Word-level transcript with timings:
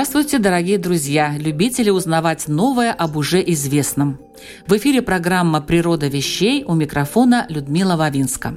Здравствуйте, 0.00 0.38
дорогие 0.38 0.78
друзья, 0.78 1.34
любители 1.36 1.90
узнавать 1.90 2.48
новое 2.48 2.90
об 2.90 3.18
уже 3.18 3.42
известном. 3.52 4.18
В 4.66 4.74
эфире 4.78 5.02
программа 5.02 5.60
«Природа 5.60 6.08
вещей» 6.08 6.64
у 6.64 6.72
микрофона 6.72 7.44
Людмила 7.50 7.96
Вавинска. 7.96 8.54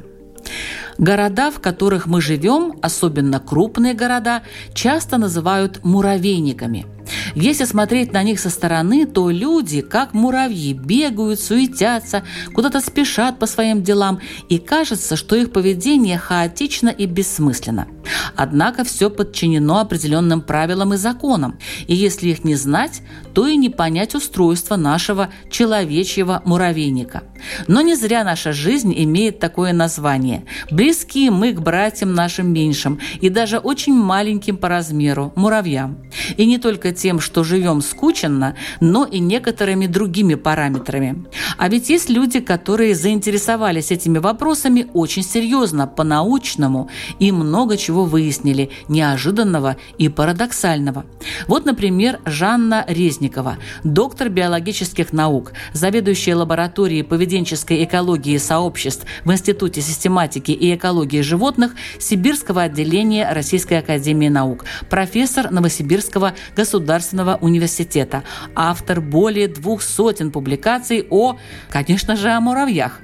Города, 0.97 1.52
в 1.52 1.59
которых 1.59 2.05
мы 2.05 2.21
живем, 2.21 2.79
особенно 2.81 3.41
крупные 3.41 3.93
города, 3.93 4.43
часто 4.73 5.17
называют 5.17 5.83
муравейниками– 5.83 6.85
если 7.35 7.66
смотреть 7.66 8.13
на 8.13 8.21
них 8.23 8.39
со 8.39 8.49
стороны, 8.49 9.05
то 9.05 9.30
люди, 9.30 9.81
как 9.81 10.13
муравьи, 10.13 10.73
бегают, 10.73 11.39
суетятся, 11.39 12.23
куда-то 12.53 12.80
спешат 12.80 13.39
по 13.39 13.47
своим 13.47 13.81
делам, 13.81 14.21
и 14.49 14.59
кажется, 14.59 15.16
что 15.16 15.35
их 15.35 15.52
поведение 15.52 16.17
хаотично 16.17 16.89
и 16.89 17.05
бессмысленно. 17.05 17.88
Однако 18.35 18.83
все 18.83 19.09
подчинено 19.09 19.80
определенным 19.80 20.41
правилам 20.41 20.94
и 20.94 20.97
законам, 20.97 21.58
и 21.88 21.95
если 21.95 22.30
их 22.30 22.44
не 22.44 22.55
знать, 22.55 23.02
то 23.33 23.47
и 23.47 23.55
не 23.55 23.69
понять 23.69 24.16
устройство 24.16 24.75
нашего 24.75 25.30
человечьего 25.50 26.42
муравейника. 26.45 27.23
Но 27.67 27.81
не 27.81 27.95
зря 27.95 28.23
наша 28.23 28.53
жизнь 28.53 28.94
имеет 28.95 29.39
такое 29.39 29.73
название. 29.73 30.45
Близки 30.72 31.30
мы 31.30 31.53
к 31.53 31.61
братьям 31.61 32.14
нашим 32.14 32.52
меньшим 32.52 33.00
и 33.22 33.30
даже 33.30 33.58
очень 33.58 33.94
маленьким 33.94 34.58
по 34.58 34.70
размеру– 34.70 35.33
муравьям. 35.36 35.97
И 36.38 36.45
не 36.45 36.58
только 36.58 36.92
тем, 36.92 37.20
что 37.20 37.44
живем 37.44 37.81
скученно, 37.81 38.55
но 38.80 39.05
и 39.05 39.20
некоторыми 39.20 39.88
другими 39.88 40.36
параметрами. 40.36 41.25
А 41.58 41.70
ведь 41.70 41.89
есть 41.89 42.09
люди, 42.09 42.39
которые 42.39 42.95
заинтересовались 42.95 43.92
этими 43.92 44.17
вопросами 44.17 44.88
очень 44.94 45.23
серьезно, 45.23 45.88
по-научному, 45.88 46.89
и 47.20 47.31
много 47.31 47.77
чего 47.77 47.92
выяснили, 48.02 48.69
неожиданного 48.88 49.77
и 49.97 50.09
парадоксального. 50.09 51.05
Вот, 51.47 51.66
например, 51.66 52.19
Жанна 52.25 52.86
Резникова, 52.88 53.58
доктор 53.83 54.30
биологических 54.30 55.13
наук, 55.13 55.53
заведующая 55.73 56.36
лабораторией 56.36 57.03
поведенческой 57.03 57.83
экологии 57.83 58.38
сообществ 58.38 59.05
в 59.23 59.31
Институте 59.31 59.81
систематики 59.81 60.52
и 60.52 60.75
экологии 60.75 61.21
животных 61.21 61.73
Сибирского 61.99 62.64
отделения 62.64 63.31
Российской 63.31 63.80
академии 63.80 64.30
наук, 64.30 64.66
профессор 64.89 65.52
Новосибирского 65.52 66.33
Государственного 66.55 67.38
университета, 67.41 68.23
автор 68.55 69.02
более 69.02 69.47
двух 69.47 69.81
сотен 69.81 70.31
публикаций 70.31 71.05
о, 71.09 71.38
конечно 71.69 72.16
же, 72.16 72.30
о 72.30 72.39
муравьях. 72.39 73.02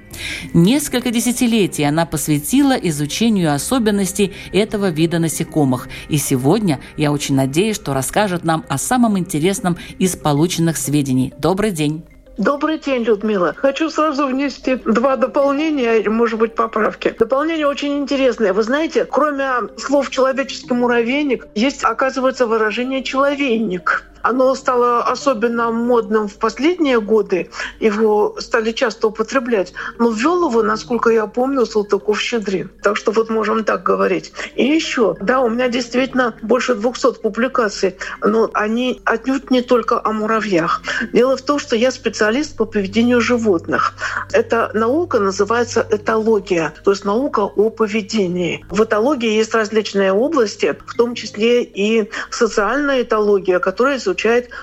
Несколько 0.54 1.12
десятилетий 1.12 1.84
она 1.84 2.06
посвятила 2.06 2.74
изучению 2.74 3.54
особенностей 3.54 4.34
этого 4.54 4.90
вида 4.90 5.20
насекомых. 5.20 5.88
И 6.10 6.18
сегодня 6.18 6.80
я 6.98 7.12
очень 7.12 7.36
надеюсь, 7.36 7.76
что 7.76 7.94
расскажет 7.94 8.44
нам 8.44 8.66
о 8.70 8.78
самом 8.78 9.18
интересном 9.18 9.78
из 9.98 10.16
полученных 10.16 10.78
сведений. 10.78 11.34
Добрый 11.38 11.72
день! 11.72 12.04
Добрый 12.40 12.80
день, 12.80 13.04
Людмила. 13.04 13.54
Хочу 13.58 13.90
сразу 13.90 14.26
внести 14.26 14.76
два 14.76 15.18
дополнения, 15.18 15.96
или, 16.00 16.08
может 16.08 16.40
быть, 16.40 16.56
поправки. 16.56 17.14
Дополнение 17.20 17.68
очень 17.68 17.98
интересное. 17.98 18.54
Вы 18.54 18.64
знаете, 18.64 19.04
кроме 19.04 19.68
слов 19.76 20.10
«человеческий 20.10 20.74
муравейник», 20.74 21.48
есть, 21.54 21.84
оказывается, 21.84 22.48
выражение 22.48 23.04
«человейник». 23.04 24.06
Оно 24.22 24.56
стало 24.56 25.04
особенно 25.04 25.72
модным 25.72 26.28
в 26.28 26.36
последние 26.36 27.00
годы, 27.02 27.50
его 27.80 28.36
стали 28.40 28.72
часто 28.72 29.08
употреблять. 29.08 29.74
Но 29.98 30.12
ввел 30.12 30.50
его, 30.50 30.62
насколько 30.62 31.10
я 31.10 31.28
помню, 31.28 31.66
Салтыков-Щедрин. 31.66 32.70
Так 32.82 32.98
что 32.98 33.12
вот 33.12 33.30
можем 33.30 33.64
так 33.64 33.84
говорить. 33.84 34.32
И 34.56 34.66
еще, 34.66 35.16
да, 35.22 35.42
у 35.42 35.50
меня 35.50 35.68
действительно 35.70 36.36
больше 36.42 36.76
200 36.76 37.22
публикаций, 37.22 37.98
но 38.22 38.50
они 38.54 39.02
отнюдь 39.06 39.52
не 39.52 39.62
только 39.62 40.02
о 40.04 40.12
муравьях. 40.12 40.82
Дело 41.14 41.38
в 41.38 41.42
том, 41.42 41.60
что 41.60 41.76
я 41.76 41.92
специалист 41.92 42.56
по 42.56 42.66
поведению 42.66 43.22
животных. 43.22 43.94
Эта 44.32 44.72
наука 44.74 45.20
называется 45.20 45.86
этология, 45.90 46.74
то 46.84 46.92
есть 46.92 47.06
наука 47.06 47.42
о 47.42 47.70
поведении. 47.70 48.66
В 48.70 48.84
этологии 48.84 49.32
есть 49.32 49.54
различные 49.54 50.14
области, 50.14 50.78
в 50.86 50.96
том 50.96 51.16
числе 51.16 51.64
и 51.64 52.10
социальная 52.30 53.02
этология, 53.02 53.60
которая 53.60 53.98
изучает 53.98 54.19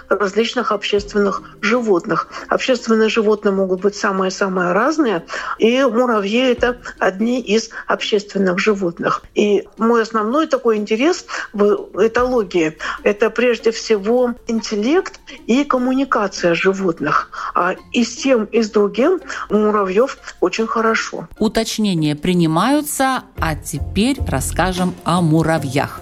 различных 0.09 0.72
общественных 0.72 1.43
животных. 1.61 2.28
Общественные 2.49 3.09
животные 3.09 3.53
могут 3.53 3.81
быть 3.81 3.97
самые-самые 3.97 4.72
разные, 4.72 5.25
и 5.59 5.83
муравьи— 5.83 6.41
это 6.53 6.78
одни 6.99 7.41
из 7.41 7.71
общественных 7.87 8.59
животных. 8.59 9.22
И 9.34 9.67
мой 9.78 10.03
основной 10.03 10.47
такой 10.47 10.77
интерес 10.77 11.27
в 11.53 11.89
этологии— 12.06 12.77
это 13.03 13.31
прежде 13.31 13.71
всего 13.71 14.34
интеллект 14.47 15.21
и 15.47 15.65
коммуникация 15.65 16.55
животных. 16.55 17.31
А 17.55 17.75
и 17.93 18.05
с 18.05 18.17
тем, 18.17 18.44
и 18.44 18.62
с 18.62 18.71
другим 18.71 19.21
муравьев 19.50 20.19
очень 20.41 20.67
хорошо. 20.67 21.28
Уточнения 21.38 22.17
принимаются, 22.17 23.23
а 23.38 23.55
теперь 23.55 24.17
расскажем 24.27 24.94
о 25.05 25.21
муравьях. 25.21 26.00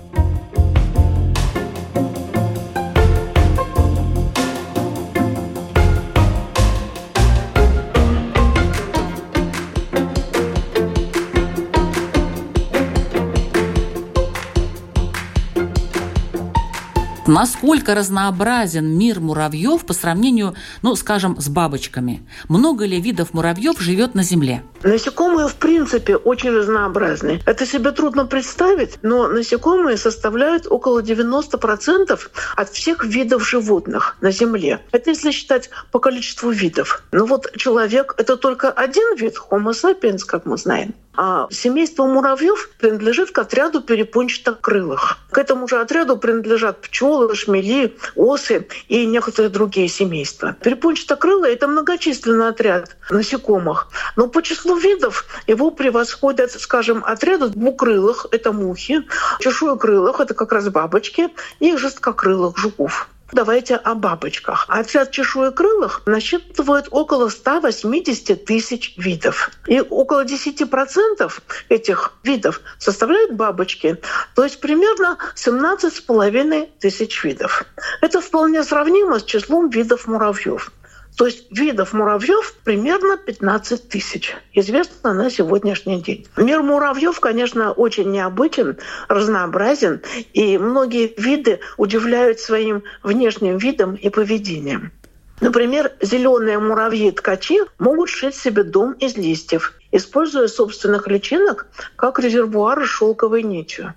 Насколько 17.27 17.95
разнообразен 17.95 18.87
мир 18.99 19.19
муравьев 19.19 19.87
по 19.87 19.95
сравнению, 19.95 20.55
ну, 20.83 20.95
скажем, 20.95 21.41
с 21.41 21.49
бабочками? 21.49 22.23
Много 22.49 22.85
ли 22.85 23.01
видов 23.01 23.33
муравьев 23.33 23.81
живет 23.81 24.15
на 24.15 24.23
Земле? 24.23 24.63
Насекомые, 24.83 25.49
в 25.49 25.55
принципе, 25.55 26.17
очень 26.17 26.51
разнообразны. 26.51 27.41
Это 27.47 27.65
себе 27.65 27.93
трудно 27.93 28.27
представить, 28.27 28.99
но 29.01 29.27
насекомые 29.27 29.97
составляют 29.97 30.67
около 30.69 31.01
90% 31.01 32.21
от 32.57 32.69
всех 32.69 33.05
видов 33.05 33.49
животных 33.49 34.19
на 34.21 34.31
Земле. 34.31 34.81
Это 34.93 35.11
если 35.11 35.31
считать 35.31 35.71
по 35.93 36.01
количеству 36.01 36.51
видов. 36.51 37.03
Но 37.11 37.25
вот 37.25 37.51
человек— 37.57 38.15
это 38.19 38.37
только 38.37 38.71
один 38.71 39.17
вид, 39.17 39.37
Homo 39.51 39.71
sapiens, 39.71 40.25
как 40.27 40.45
мы 40.45 40.59
знаем. 40.59 40.95
А 41.17 41.47
семейство 41.51 42.07
муравьев 42.07 42.71
принадлежит 42.79 43.31
к 43.31 43.39
отряду 43.39 43.81
перепончатокрылых. 43.81 45.19
К 45.31 45.39
этому 45.39 45.69
же 45.69 45.81
отряду 45.81 46.17
принадлежат 46.17 46.81
пчелы, 46.81 47.35
шмели, 47.37 47.97
осы 48.17 48.67
и 48.89 49.07
некоторые 49.07 49.51
другие 49.51 49.89
семейства. 49.89 50.57
Перепончатокрылые— 50.63 51.55
это 51.55 51.69
многочисленный 51.69 52.49
отряд 52.49 52.97
насекомых. 53.11 53.89
Но 54.17 54.27
по 54.27 54.43
числу 54.43 54.77
видов 54.77 55.25
его 55.47 55.71
превосходят, 55.71 56.51
скажем, 56.53 57.05
отряды 57.05 57.49
двукрылых— 57.49 58.27
это 58.33 58.53
мухи, 58.53 59.05
чешуекрылых— 59.39 60.19
это 60.21 60.35
как 60.35 60.53
раз 60.53 60.69
бабочки, 60.69 61.29
и 61.61 61.77
жесткокрылых— 61.77 62.57
жуков. 62.59 63.09
Давайте 63.35 63.75
о 63.75 63.97
бабочках. 63.97 64.67
Отряд 64.69 65.11
чешуекрылых 65.11 66.03
насчитывает 66.07 66.87
около 66.93 67.29
180 67.29 68.45
тысяч 68.45 68.95
видов. 68.97 69.51
И 69.67 69.81
около 69.81 70.25
10% 70.25 71.33
этих 71.69 72.13
видов 72.23 72.61
составляют 72.79 73.33
бабочки, 73.33 74.01
то 74.37 74.45
есть 74.45 74.61
примерно 74.61 75.19
17,5 75.35 76.69
тысяч 76.79 77.25
видов. 77.25 77.65
Это 78.01 78.21
вполне 78.21 78.63
сравнимо 78.63 79.19
с 79.19 79.25
числом 79.25 79.69
видов 79.69 80.07
муравьев. 80.07 80.71
То 81.17 81.27
есть 81.27 81.47
видов 81.57 81.93
муравьев 81.93 82.57
примерно 82.65 83.17
15 83.17 83.89
тысяч. 83.89 84.35
Известно 84.53 85.15
на 85.15 85.31
сегодняшний 85.31 86.01
день. 86.01 86.27
Мир 86.37 86.63
муравьев, 86.63 87.21
конечно, 87.21 87.73
очень 87.73 88.11
необычен, 88.11 88.79
разнообразен, 89.09 90.03
и 90.33 90.59
многие 90.59 91.15
виды 91.17 91.61
удивляют 91.77 92.41
своим 92.41 92.83
внешним 93.03 93.59
видом 93.59 93.95
и 93.95 94.09
поведением. 94.09 94.93
Например, 95.41 95.93
зеленые 96.01 96.59
муравьи-ткачи 96.59 97.61
могут 97.79 98.09
шить 98.09 98.35
себе 98.35 98.65
дом 98.65 98.93
из 98.93 99.17
листьев, 99.17 99.73
используя 99.95 100.49
собственных 100.49 101.07
личинок 101.07 101.69
как 101.95 102.19
резервуары 102.19 102.85
шелковой 102.85 103.45
нитью. 103.45 103.95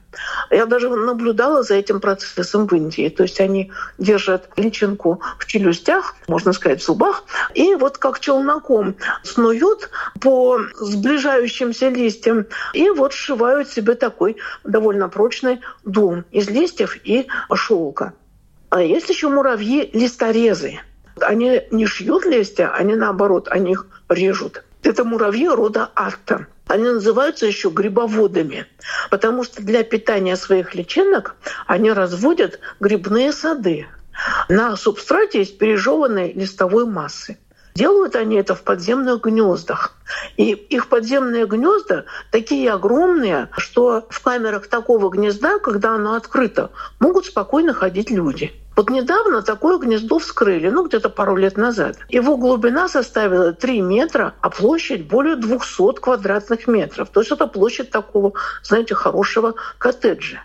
Я 0.51 0.67
даже 0.67 0.89
наблюдала 0.89 1.63
за 1.63 1.73
этим 1.73 1.99
процессом 1.99 2.67
в 2.67 2.73
Индии. 2.73 3.09
То 3.09 3.23
есть 3.23 3.41
они 3.41 3.71
держат 3.97 4.47
личинку 4.57 5.21
в 5.39 5.47
челюстях, 5.47 6.15
можно 6.27 6.53
сказать, 6.53 6.81
в 6.81 6.85
зубах, 6.85 7.23
и 7.55 7.73
вот 7.73 7.97
как 7.97 8.19
челноком 8.19 8.95
снуют 9.23 9.89
по 10.21 10.59
сближающимся 10.79 11.89
листьям, 11.89 12.45
и 12.73 12.91
вот 12.91 13.13
сшивают 13.13 13.67
себе 13.67 13.95
такой 13.95 14.37
довольно 14.63 15.09
прочный 15.09 15.61
дом 15.83 16.25
из 16.29 16.47
листьев 16.47 16.95
и 17.03 17.27
шелка. 17.55 18.13
А 18.69 18.83
есть 18.83 19.09
еще 19.09 19.29
муравьи 19.29 19.89
листорезы. 19.93 20.79
Они 21.19 21.63
не 21.71 21.87
шьют 21.87 22.25
листья, 22.25 22.71
они 22.71 22.93
наоборот, 22.93 23.47
они 23.49 23.71
их 23.71 23.87
режут. 24.09 24.63
Это 24.83 25.03
муравьи 25.03 25.47
рода 25.47 25.91
арта. 25.95 26.47
Они 26.67 26.83
называются 26.83 27.45
еще 27.45 27.69
грибоводами, 27.69 28.67
потому 29.09 29.43
что 29.43 29.61
для 29.61 29.83
питания 29.83 30.35
своих 30.35 30.75
личинок 30.75 31.35
они 31.65 31.91
разводят 31.91 32.59
грибные 32.79 33.31
сады 33.31 33.87
на 34.49 34.75
субстрате 34.75 35.41
из 35.43 35.49
пережеванной 35.49 36.33
листовой 36.33 36.85
массы. 36.85 37.37
Делают 37.77 38.15
они 38.15 38.37
это 38.37 38.55
в 38.55 38.63
подземных 38.63 39.21
гнездах. 39.21 39.93
И 40.35 40.51
их 40.51 40.89
подземные 40.89 41.45
гнезда 41.45 42.05
такие 42.31 42.71
огромные, 42.71 43.49
что 43.55 44.07
в 44.09 44.19
камерах 44.19 44.65
такого 44.65 45.11
гнезда, 45.11 45.59
когда 45.59 45.93
оно 45.93 46.15
открыто, 46.15 46.71
могут 46.99 47.27
спокойно 47.27 47.75
ходить 47.75 48.09
люди. 48.09 48.51
Вот 48.75 48.89
недавно 48.89 49.43
такое 49.43 49.77
гнездо 49.77 50.17
вскрыли, 50.17 50.69
ну 50.69 50.87
где-то 50.87 51.09
пару 51.09 51.35
лет 51.35 51.55
назад. 51.55 51.97
Его 52.09 52.35
глубина 52.37 52.87
составила 52.87 53.53
3 53.53 53.81
метра, 53.81 54.33
а 54.41 54.49
площадь 54.49 55.07
более 55.07 55.35
200 55.35 55.99
квадратных 55.99 56.65
метров. 56.65 57.09
То 57.09 57.19
есть 57.19 57.31
это 57.31 57.45
площадь 57.45 57.91
такого, 57.91 58.33
знаете, 58.63 58.95
хорошего 58.95 59.53
коттеджа. 59.77 60.39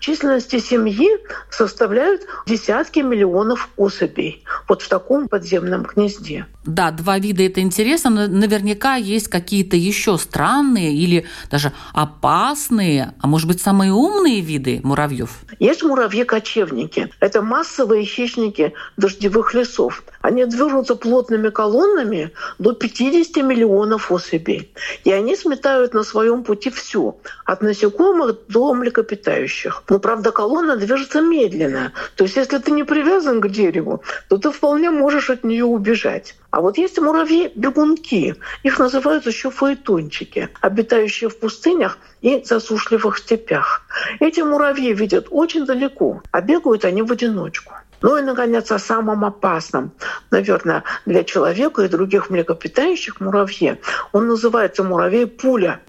Численности 0.00 0.58
семьи 0.58 1.08
составляют 1.50 2.22
десятки 2.46 3.00
миллионов 3.00 3.68
особей 3.76 4.44
вот 4.68 4.82
в 4.82 4.88
таком 4.88 5.28
подземном 5.28 5.84
гнезде. 5.84 6.46
Да, 6.64 6.90
два 6.90 7.18
вида 7.18 7.42
это 7.42 7.60
интересно, 7.60 8.10
но 8.10 8.26
наверняка 8.26 8.94
есть 8.94 9.28
какие-то 9.28 9.76
еще 9.76 10.16
странные 10.18 10.94
или 10.94 11.26
даже 11.50 11.72
опасные, 11.92 13.14
а 13.20 13.26
может 13.26 13.48
быть 13.48 13.60
самые 13.60 13.92
умные 13.92 14.40
виды 14.40 14.80
муравьев. 14.84 15.30
Есть 15.58 15.82
муравьи-кочевники. 15.82 17.10
Это 17.20 17.42
массовые 17.42 18.04
хищники 18.04 18.74
дождевых 18.96 19.54
лесов. 19.54 20.04
Они 20.20 20.44
движутся 20.44 20.94
плотными 20.94 21.48
колоннами 21.48 22.30
до 22.58 22.72
50 22.72 23.42
миллионов 23.44 24.12
особей. 24.12 24.72
И 25.04 25.12
они 25.12 25.36
сметают 25.36 25.94
на 25.94 26.04
своем 26.04 26.44
пути 26.44 26.70
все, 26.70 27.16
от 27.44 27.62
насекомых 27.62 28.36
до 28.48 28.72
млекопитающих. 28.74 29.61
Но, 29.88 29.98
правда, 29.98 30.32
колонна 30.32 30.76
движется 30.76 31.20
медленно. 31.20 31.92
То 32.16 32.24
есть, 32.24 32.36
если 32.36 32.58
ты 32.58 32.70
не 32.70 32.84
привязан 32.84 33.40
к 33.40 33.48
дереву, 33.48 34.02
то 34.28 34.38
ты 34.38 34.50
вполне 34.50 34.90
можешь 34.90 35.30
от 35.30 35.44
нее 35.44 35.64
убежать. 35.64 36.34
А 36.50 36.60
вот 36.60 36.78
есть 36.78 36.98
муравьи-бегунки. 36.98 38.36
Их 38.62 38.78
называют 38.78 39.26
еще 39.26 39.50
фаэтончики, 39.50 40.48
обитающие 40.60 41.30
в 41.30 41.38
пустынях 41.38 41.98
и 42.20 42.42
засушливых 42.44 43.18
степях. 43.18 43.82
Эти 44.20 44.40
муравьи 44.40 44.92
видят 44.92 45.26
очень 45.30 45.66
далеко, 45.66 46.22
а 46.30 46.40
бегают 46.40 46.84
они 46.84 47.02
в 47.02 47.10
одиночку. 47.12 47.74
Ну 48.02 48.16
и, 48.16 48.22
наконец, 48.22 48.70
о 48.72 48.78
самом 48.78 49.24
опасном, 49.24 49.92
наверное, 50.30 50.84
для 51.06 51.24
человека 51.24 51.82
и 51.82 51.88
других 51.88 52.30
млекопитающих 52.30 53.20
муравье. 53.20 53.78
Он 54.12 54.26
называется 54.26 54.82
муравей-пуля. 54.82 55.80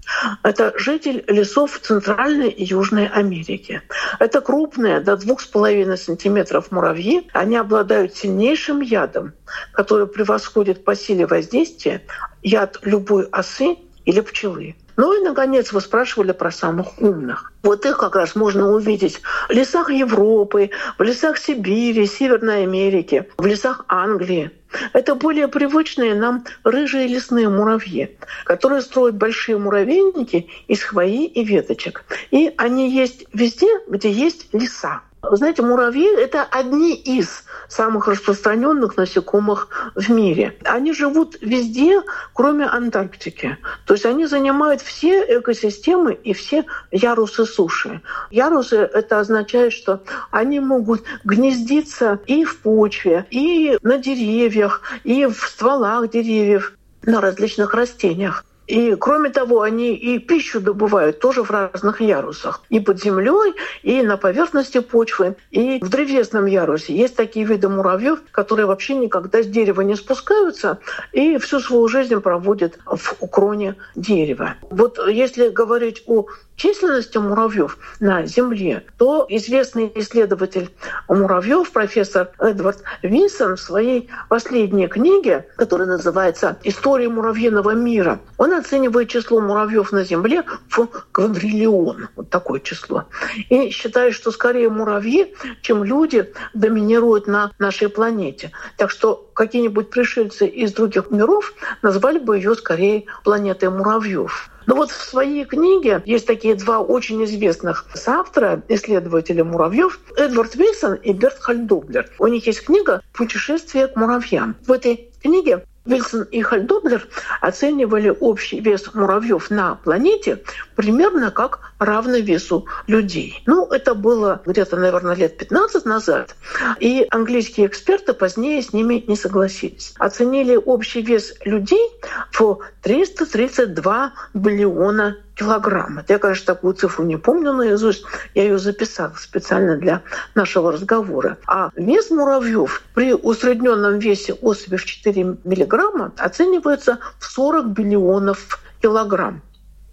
Это 0.42 0.72
житель 0.78 1.24
лесов 1.26 1.78
Центральной 1.80 2.48
и 2.48 2.64
Южной 2.64 3.08
Америки. 3.08 3.82
Это 4.20 4.40
крупные, 4.40 5.00
до 5.00 5.14
2,5 5.14 5.96
сантиметров 5.96 6.70
муравьи. 6.70 7.28
Они 7.32 7.56
обладают 7.56 8.16
сильнейшим 8.16 8.80
ядом, 8.80 9.32
который 9.72 10.06
превосходит 10.06 10.84
по 10.84 10.94
силе 10.94 11.26
воздействия 11.26 12.02
яд 12.42 12.78
любой 12.82 13.24
осы 13.24 13.76
или 14.04 14.20
пчелы. 14.20 14.76
Ну 14.96 15.18
и, 15.18 15.24
наконец, 15.24 15.72
вы 15.72 15.80
спрашивали 15.80 16.32
про 16.32 16.50
самых 16.50 17.00
умных. 17.00 17.52
Вот 17.62 17.84
их 17.84 17.98
как 17.98 18.14
раз 18.14 18.34
можно 18.36 18.72
увидеть 18.72 19.20
в 19.48 19.52
лесах 19.52 19.90
Европы, 19.90 20.70
в 20.98 21.02
лесах 21.02 21.38
Сибири, 21.38 22.06
Северной 22.06 22.62
Америки, 22.62 23.28
в 23.36 23.46
лесах 23.46 23.84
Англии. 23.88 24.50
Это 24.92 25.14
более 25.14 25.48
привычные 25.48 26.14
нам 26.14 26.44
рыжие 26.64 27.06
лесные 27.06 27.48
муравьи, 27.48 28.16
которые 28.44 28.82
строят 28.82 29.16
большие 29.16 29.56
муравейники 29.56 30.48
из 30.66 30.82
хвои 30.82 31.26
и 31.26 31.44
веточек. 31.44 32.04
И 32.30 32.52
они 32.56 32.90
есть 32.90 33.26
везде, 33.32 33.68
где 33.88 34.10
есть 34.10 34.48
леса. 34.52 35.02
Знаете, 35.32 35.62
муравьи— 35.62 36.08
это 36.16 36.42
одни 36.42 36.94
из 36.94 37.44
самых 37.68 38.08
распространенных 38.08 38.96
насекомых 38.96 39.92
в 39.94 40.10
мире. 40.10 40.56
Они 40.64 40.92
живут 40.92 41.36
везде, 41.40 42.02
кроме 42.32 42.66
Антарктики. 42.66 43.58
То 43.86 43.94
есть 43.94 44.06
они 44.06 44.26
занимают 44.26 44.80
все 44.82 45.38
экосистемы 45.38 46.14
и 46.14 46.32
все 46.34 46.64
ярусы 46.90 47.46
суши. 47.46 48.02
Ярусы— 48.30 48.76
это 48.94 49.20
означает, 49.20 49.72
что 49.72 50.02
они 50.30 50.60
могут 50.60 51.02
гнездиться 51.24 52.20
и 52.26 52.44
в 52.44 52.60
почве, 52.60 53.26
и 53.30 53.78
на 53.82 53.98
деревьях, 53.98 54.82
и 55.04 55.26
в 55.26 55.34
стволах 55.34 56.10
деревьев, 56.10 56.76
на 57.02 57.20
различных 57.20 57.74
растениях. 57.74 58.44
И 58.66 58.94
кроме 58.96 59.30
того, 59.30 59.62
они 59.62 59.94
и 59.94 60.18
пищу 60.18 60.60
добывают 60.60 61.20
тоже 61.20 61.42
в 61.42 61.50
разных 61.50 62.00
ярусах. 62.00 62.62
И 62.70 62.80
под 62.80 63.02
землей, 63.02 63.54
и 63.82 64.02
на 64.02 64.16
поверхности 64.16 64.80
почвы, 64.80 65.36
и 65.50 65.80
в 65.82 65.88
древесном 65.88 66.46
ярусе. 66.46 66.94
Есть 66.94 67.16
такие 67.16 67.44
виды 67.44 67.68
муравьев, 67.68 68.20
которые 68.30 68.66
вообще 68.66 68.94
никогда 68.94 69.42
с 69.42 69.46
дерева 69.46 69.82
не 69.82 69.96
спускаются 69.96 70.78
и 71.12 71.38
всю 71.38 71.60
свою 71.60 71.88
жизнь 71.88 72.18
проводят 72.20 72.78
в 72.86 73.26
кроне 73.28 73.76
дерева. 73.94 74.54
Вот 74.70 74.98
если 75.08 75.48
говорить 75.48 76.02
о 76.06 76.26
численности 76.56 77.18
муравьев 77.18 77.78
на 78.00 78.26
Земле, 78.26 78.84
то 78.96 79.26
известный 79.28 79.90
исследователь 79.94 80.70
муравьев, 81.08 81.70
профессор 81.72 82.30
Эдвард 82.38 82.82
Винсон 83.02 83.56
в 83.56 83.60
своей 83.60 84.08
последней 84.28 84.86
книге, 84.86 85.46
которая 85.56 85.88
называется 85.88 86.56
«История 86.62 87.08
муравьиного 87.08 87.70
мира», 87.72 88.20
он 88.38 88.53
оценивает 88.58 89.08
число 89.08 89.40
муравьев 89.40 89.92
на 89.92 90.04
Земле 90.04 90.44
в 90.68 90.86
квадриллион, 91.12 92.08
вот 92.16 92.30
такое 92.30 92.60
число, 92.60 93.04
и 93.48 93.70
считает, 93.70 94.14
что 94.14 94.30
скорее 94.30 94.68
муравьи, 94.68 95.34
чем 95.62 95.84
люди, 95.84 96.32
доминируют 96.54 97.26
на 97.26 97.52
нашей 97.58 97.88
планете. 97.88 98.52
Так 98.76 98.90
что 98.90 99.30
какие-нибудь 99.34 99.90
пришельцы 99.90 100.46
из 100.46 100.72
других 100.72 101.10
миров 101.10 101.54
назвали 101.82 102.18
бы 102.18 102.36
ее 102.36 102.54
скорее 102.54 103.04
планетой 103.24 103.70
муравьев. 103.70 104.50
Но 104.66 104.76
вот 104.76 104.90
в 104.90 105.04
своей 105.04 105.44
книге 105.44 106.02
есть 106.06 106.26
такие 106.26 106.54
два 106.54 106.80
очень 106.80 107.22
известных 107.24 107.86
соавтора, 107.94 108.62
исследователя 108.68 109.44
муравьев, 109.44 110.00
Эдвард 110.16 110.54
Вильсон 110.54 110.94
и 110.94 111.12
Берт 111.12 111.38
Хальдоблер. 111.38 112.10
У 112.18 112.26
них 112.26 112.46
есть 112.46 112.64
книга 112.64 113.02
«Путешествие 113.12 113.88
к 113.88 113.96
муравьям». 113.96 114.56
В 114.66 114.72
этой 114.72 115.10
книге 115.22 115.66
Вильсон 115.86 116.22
и 116.22 116.40
Хальдоблер 116.40 117.06
оценивали 117.42 118.08
общий 118.08 118.60
вес 118.60 118.94
муравьев 118.94 119.50
на 119.50 119.74
планете 119.74 120.42
примерно 120.76 121.30
как 121.30 121.60
равный 121.78 122.20
весу 122.20 122.66
людей. 122.86 123.42
Ну, 123.46 123.66
это 123.66 123.94
было 123.94 124.42
где-то, 124.46 124.76
наверное, 124.76 125.14
лет 125.14 125.36
15 125.38 125.84
назад, 125.84 126.36
и 126.80 127.06
английские 127.10 127.66
эксперты 127.66 128.12
позднее 128.12 128.62
с 128.62 128.72
ними 128.72 129.04
не 129.06 129.16
согласились. 129.16 129.94
Оценили 129.98 130.56
общий 130.56 131.02
вес 131.02 131.34
людей 131.44 131.90
в 132.32 132.58
332 132.82 134.12
биллиона 134.34 135.16
килограмма. 135.34 136.04
Я, 136.08 136.18
конечно, 136.18 136.54
такую 136.54 136.74
цифру 136.74 137.04
не 137.04 137.16
помню 137.16 137.52
наизусть, 137.52 138.04
я 138.34 138.44
ее 138.44 138.58
записала 138.58 139.14
специально 139.18 139.76
для 139.76 140.02
нашего 140.34 140.72
разговора. 140.72 141.38
А 141.46 141.70
вес 141.76 142.10
муравьев 142.10 142.82
при 142.94 143.12
усредненном 143.14 143.98
весе 143.98 144.34
особи 144.34 144.76
в 144.76 144.84
4 144.84 145.36
миллиграмма 145.44 146.12
оценивается 146.18 146.98
в 147.18 147.24
40 147.24 147.66
биллионов 147.68 148.60
килограмм. 148.80 149.42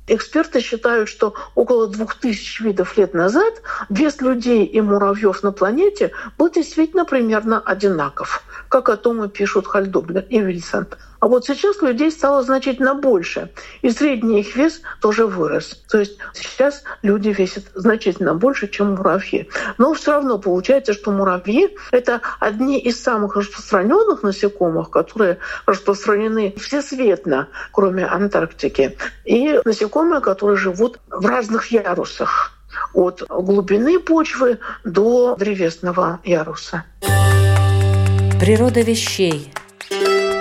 Эксперты 0.08 0.62
считают, 0.62 1.10
что 1.10 1.36
около 1.54 1.88
двух 1.88 2.16
тысяч 2.16 2.60
видов 2.60 2.98
лет 2.98 3.14
назад 3.14 3.62
вес 3.90 4.20
людей 4.20 4.66
и 4.66 4.82
муравьев 4.82 5.44
на 5.44 5.52
планете 5.52 6.12
был 6.38 6.50
действительно 6.50 7.06
примерно 7.06 7.60
одинаков, 7.60 8.44
как 8.68 8.90
о 8.90 8.98
том 8.98 9.24
и 9.24 9.30
пишут 9.30 9.68
Хальдоблер 9.68 10.26
и 10.30 10.40
Вильсон. 10.40 10.88
А 11.22 11.28
вот 11.28 11.46
сейчас 11.46 11.82
людей 11.84 12.12
стало 12.12 12.42
значительно 12.42 12.96
больше, 12.96 13.52
и 13.84 13.92
средний 13.92 14.40
их 14.40 14.56
вес 14.56 14.82
тоже 15.00 15.28
вырос. 15.28 15.80
То 15.88 16.00
есть 16.00 16.18
сейчас 16.34 16.84
люди 17.04 17.30
весят 17.30 17.66
значительно 17.76 18.34
больше, 18.34 18.68
чем 18.68 18.96
муравьи. 18.96 19.48
Но 19.78 19.94
все 19.94 20.14
равно 20.14 20.40
получается, 20.40 20.94
что 20.94 21.12
муравьи— 21.12 21.78
это 21.92 22.22
одни 22.40 22.80
из 22.80 23.02
самых 23.02 23.36
распространенных 23.36 24.24
насекомых, 24.24 24.90
которые 24.90 25.38
распространены 25.68 26.56
всесветно, 26.58 27.50
кроме 27.72 28.08
Антарктики, 28.08 28.98
и 29.24 29.60
насекомые, 29.64 30.22
которые 30.22 30.58
живут 30.58 31.00
в 31.08 31.24
разных 31.28 31.68
ярусах 31.68 32.52
от 32.96 33.24
глубины 33.30 34.00
почвы 34.00 34.58
до 34.84 35.36
древесного 35.36 36.20
яруса. 36.24 36.84
Природа 38.40 38.82
вещей. 38.82 39.54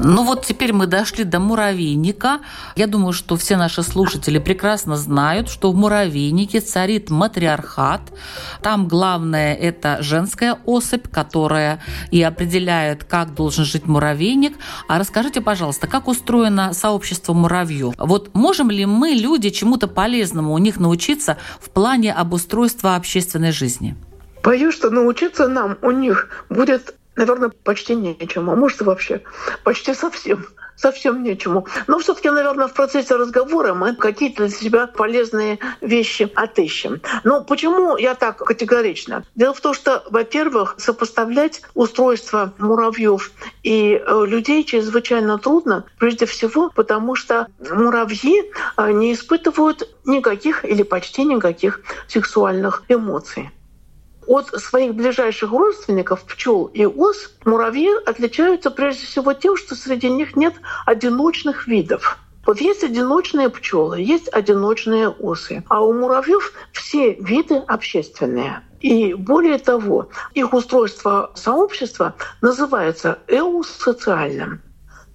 Ну 0.00 0.22
вот 0.22 0.46
теперь 0.46 0.72
мы 0.72 0.86
дошли 0.86 1.24
до 1.24 1.40
муравейника. 1.40 2.38
Я 2.76 2.86
думаю, 2.86 3.12
что 3.12 3.36
все 3.36 3.56
наши 3.56 3.82
слушатели 3.82 4.38
прекрасно 4.38 4.96
знают, 4.96 5.48
что 5.48 5.72
в 5.72 5.76
муравейнике 5.76 6.60
царит 6.60 7.10
матриархат. 7.10 8.02
Там 8.62 8.86
главное 8.86 9.54
это 9.54 9.98
женская 10.00 10.58
особь, 10.66 11.10
которая 11.10 11.82
и 12.12 12.22
определяет, 12.22 13.02
как 13.02 13.34
должен 13.34 13.64
жить 13.64 13.86
муравейник. 13.86 14.56
А 14.86 14.98
расскажите, 14.98 15.40
пожалуйста, 15.40 15.88
как 15.88 16.06
устроено 16.06 16.72
сообщество 16.74 17.32
муравьев? 17.32 17.94
Вот 17.98 18.34
можем 18.34 18.70
ли 18.70 18.86
мы, 18.86 19.10
люди, 19.10 19.50
чему-то 19.50 19.88
полезному 19.88 20.52
у 20.52 20.58
них 20.58 20.78
научиться 20.78 21.38
в 21.60 21.70
плане 21.70 22.12
обустройства 22.12 22.94
общественной 22.94 23.50
жизни? 23.50 23.96
Боюсь, 24.44 24.74
что 24.74 24.90
научиться 24.90 25.48
нам 25.48 25.76
у 25.82 25.90
них 25.90 26.46
будет 26.48 26.94
наверное, 27.18 27.50
почти 27.50 27.94
нечему, 27.94 28.52
а 28.52 28.56
может 28.56 28.80
вообще 28.80 29.22
почти 29.64 29.92
совсем 29.92 30.46
совсем 30.78 31.22
нечему. 31.22 31.66
Но 31.86 31.98
все-таки, 31.98 32.30
наверное, 32.30 32.68
в 32.68 32.72
процессе 32.72 33.16
разговора 33.16 33.74
мы 33.74 33.94
какие-то 33.94 34.46
для 34.46 34.56
себя 34.56 34.86
полезные 34.86 35.58
вещи 35.80 36.30
отыщем. 36.34 37.00
Но 37.24 37.42
почему 37.42 37.96
я 37.96 38.14
так 38.14 38.38
категорично? 38.38 39.24
Дело 39.34 39.54
в 39.54 39.60
том, 39.60 39.74
что, 39.74 40.04
во-первых, 40.08 40.76
сопоставлять 40.78 41.62
устройство 41.74 42.52
муравьев 42.58 43.32
и 43.64 44.00
э, 44.00 44.24
людей 44.26 44.62
чрезвычайно 44.64 45.38
трудно, 45.38 45.84
прежде 45.98 46.26
всего, 46.26 46.70
потому 46.70 47.16
что 47.16 47.48
муравьи 47.58 48.44
э, 48.76 48.92
не 48.92 49.12
испытывают 49.12 49.88
никаких 50.04 50.64
или 50.64 50.84
почти 50.84 51.24
никаких 51.24 51.80
сексуальных 52.06 52.84
эмоций. 52.88 53.50
От 54.28 54.48
своих 54.60 54.94
ближайших 54.94 55.50
родственников, 55.50 56.22
пчел 56.24 56.66
и 56.66 56.84
ос, 56.84 57.34
муравьи 57.46 57.90
отличаются 58.04 58.70
прежде 58.70 59.06
всего 59.06 59.32
тем, 59.32 59.56
что 59.56 59.74
среди 59.74 60.10
них 60.10 60.36
нет 60.36 60.52
одиночных 60.84 61.66
видов. 61.66 62.18
Вот 62.44 62.60
есть 62.60 62.84
одиночные 62.84 63.48
пчелы, 63.48 64.02
есть 64.02 64.28
одиночные 64.28 65.08
осы, 65.08 65.64
а 65.70 65.80
у 65.80 65.94
муравьев 65.94 66.52
все 66.72 67.14
виды 67.14 67.56
общественные. 67.56 68.60
И 68.80 69.14
более 69.14 69.58
того, 69.58 70.10
их 70.34 70.52
устройство 70.52 71.32
сообщества 71.34 72.14
называется 72.42 73.20
эусоциальным. 73.28 74.60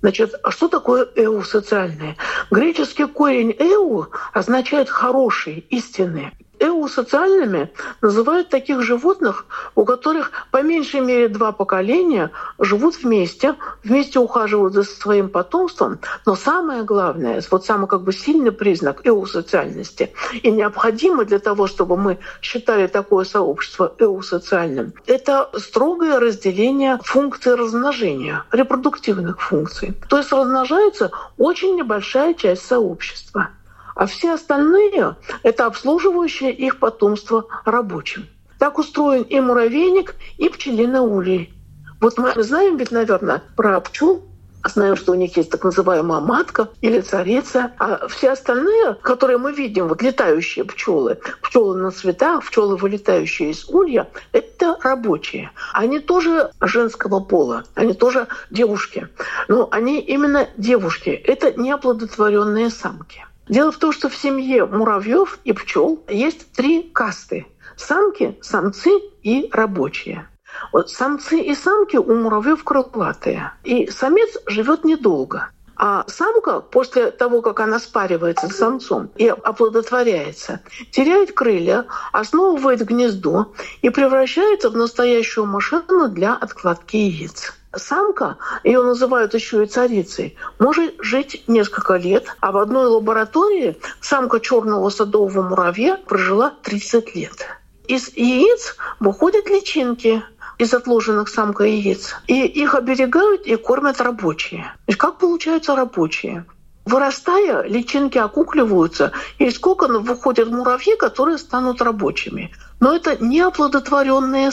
Значит, 0.02 0.34
а 0.42 0.50
что 0.50 0.68
такое 0.70 1.08
эусоциальное? 1.16 2.18
Греческий 2.50 3.06
корень 3.06 3.56
эу 3.60 4.08
означает 4.34 4.90
хороший, 4.90 5.68
истинный. 5.70 6.32
Эусоциальными 6.64 7.74
называют 8.02 8.48
таких 8.48 8.82
животных, 8.84 9.46
у 9.76 9.84
которых 9.84 10.32
по 10.50 10.62
меньшей 10.62 11.02
мере 11.02 11.28
два 11.28 11.52
поколения 11.52 12.32
живут 12.58 12.96
вместе, 13.04 13.56
вместе 13.84 14.20
ухаживают 14.20 14.74
за 14.74 14.84
своим 14.84 15.28
потомством. 15.28 16.00
Но 16.26 16.38
самое 16.38 16.84
главное, 16.84 17.44
вот 17.52 17.66
самый 17.66 17.88
как 17.88 18.04
бы 18.04 18.14
сильный 18.14 18.54
признак 18.54 19.02
эусоциальности 19.04 20.14
и 20.42 20.52
необходимый 20.52 21.26
для 21.26 21.40
того, 21.40 21.68
чтобы 21.68 21.98
мы 21.98 22.20
считали 22.42 22.88
такое 22.88 23.26
сообщество 23.26 23.94
эусоциальным, 24.00 24.94
это 25.06 25.50
строгое 25.58 26.18
разделение 26.18 26.98
функций 27.04 27.56
размножения, 27.56 28.46
репродуктивных 28.54 29.42
функций. 29.42 29.94
То 30.08 30.18
есть 30.18 30.32
размножается 30.32 31.12
очень 31.38 31.76
небольшая 31.76 32.34
часть 32.36 32.66
сообщества 32.66 33.50
а 33.96 34.06
все 34.06 34.34
остальные— 34.34 35.16
это 35.44 35.66
обслуживающее 35.66 36.52
их 36.52 36.80
потомство 36.80 37.48
рабочим. 37.66 38.28
Так 38.60 38.78
устроен 38.78 39.24
и 39.24 39.40
муравейник, 39.40 40.16
и 40.38 40.50
пчелиный 40.50 41.02
улей. 41.02 41.54
Вот 42.00 42.18
мы 42.18 42.32
знаем 42.44 42.78
ведь, 42.78 42.92
наверное, 42.92 43.42
про 43.56 43.80
пчел, 43.82 44.24
знаем, 44.70 44.96
что 44.96 45.12
у 45.12 45.16
них 45.16 45.36
есть 45.36 45.50
так 45.50 45.64
называемая 45.64 46.22
матка 46.22 46.70
или 46.82 47.02
царица, 47.02 47.72
а 47.78 48.08
все 48.08 48.32
остальные, 48.32 48.96
которые 49.02 49.38
мы 49.38 49.52
видим, 49.52 49.88
вот 49.88 50.02
летающие 50.02 50.66
пчелы, 50.66 51.20
пчелы 51.42 51.78
на 51.78 51.92
цветах, 51.92 52.46
пчелы, 52.46 52.78
вылетающие 52.78 53.52
из 53.52 53.68
улья, 53.70 54.08
это 54.32 54.78
рабочие. 54.82 55.52
Они 55.74 56.00
тоже 56.00 56.52
женского 56.62 57.20
пола, 57.20 57.66
они 57.76 57.94
тоже 57.94 58.28
девушки. 58.50 59.08
Но 59.48 59.68
они 59.72 60.00
именно 60.00 60.48
девушки, 60.58 61.10
это 61.10 61.52
неоплодотворенные 61.60 62.70
самки. 62.70 63.26
Дело 63.48 63.72
в 63.72 63.78
том, 63.78 63.92
что 63.92 64.10
в 64.10 64.16
семье 64.16 64.66
муравьев 64.66 65.40
и 65.44 65.54
пчел 65.54 66.04
есть 66.08 66.52
три 66.54 66.84
касты. 66.84 67.46
Самки, 67.76 68.38
самцы 68.42 68.90
и 69.22 69.50
рабочие. 69.52 70.28
Вот 70.72 70.90
самцы 70.90 71.40
и 71.40 71.56
самки 71.56 71.98
у 71.98 72.16
муравьев 72.16 72.64
крылатые. 72.64 73.52
И 73.64 73.88
самец 73.88 74.38
живет 74.46 74.86
недолго. 74.86 75.50
А 75.76 76.06
самка 76.08 76.62
после 76.62 77.12
того, 77.12 77.42
как 77.42 77.60
она 77.60 77.80
спаривается 77.80 78.48
с 78.48 78.56
самцом 78.56 79.10
и 79.16 79.28
оплодотворяется, 79.28 80.62
теряет 80.92 81.34
крылья, 81.34 81.88
основывает 82.12 82.86
гнездо 82.86 83.54
и 83.82 83.90
превращается 83.90 84.70
в 84.70 84.78
настоящую 84.78 85.48
машину 85.48 86.10
для 86.10 86.36
откладки 86.36 86.98
яиц. 86.98 87.54
Самка, 87.76 88.38
ее 88.64 88.84
называют 88.84 89.34
еще 89.34 89.64
и 89.64 89.68
царицей, 89.68 90.38
может 90.60 90.96
жить 91.00 91.44
несколько 91.48 91.96
лет, 91.96 92.26
а 92.40 92.52
в 92.52 92.58
одной 92.58 92.86
лаборатории 92.86 93.78
самка 94.00 94.40
черного 94.40 94.90
садового 94.90 95.42
муравья 95.42 95.98
прожила 95.98 96.54
30 96.62 97.16
лет. 97.16 97.48
Из 97.88 98.10
яиц 98.16 98.76
выходят 99.00 99.50
личинки, 99.50 100.24
из 100.58 100.74
отложенных 100.74 101.30
самкой 101.30 101.78
яиц. 101.78 102.16
И 102.28 102.46
их 102.46 102.76
оберегают 102.76 103.46
и 103.46 103.56
кормят 103.56 104.00
рабочие. 104.00 104.74
То 104.86 104.96
как 104.96 105.18
получаются 105.18 105.76
рабочие? 105.76 106.46
Вырастая, 106.86 107.64
личинки 107.64 108.18
окукливаются, 108.18 109.14
и 109.40 109.46
из 109.46 109.58
коконов 109.58 110.04
выходят 110.04 110.50
муравьи, 110.50 110.96
которые 110.98 111.38
станут 111.38 111.82
рабочими. 111.82 112.54
Но 112.82 112.94
это 112.94 113.16
не 113.24 113.40
оплодотворенные 113.40 114.52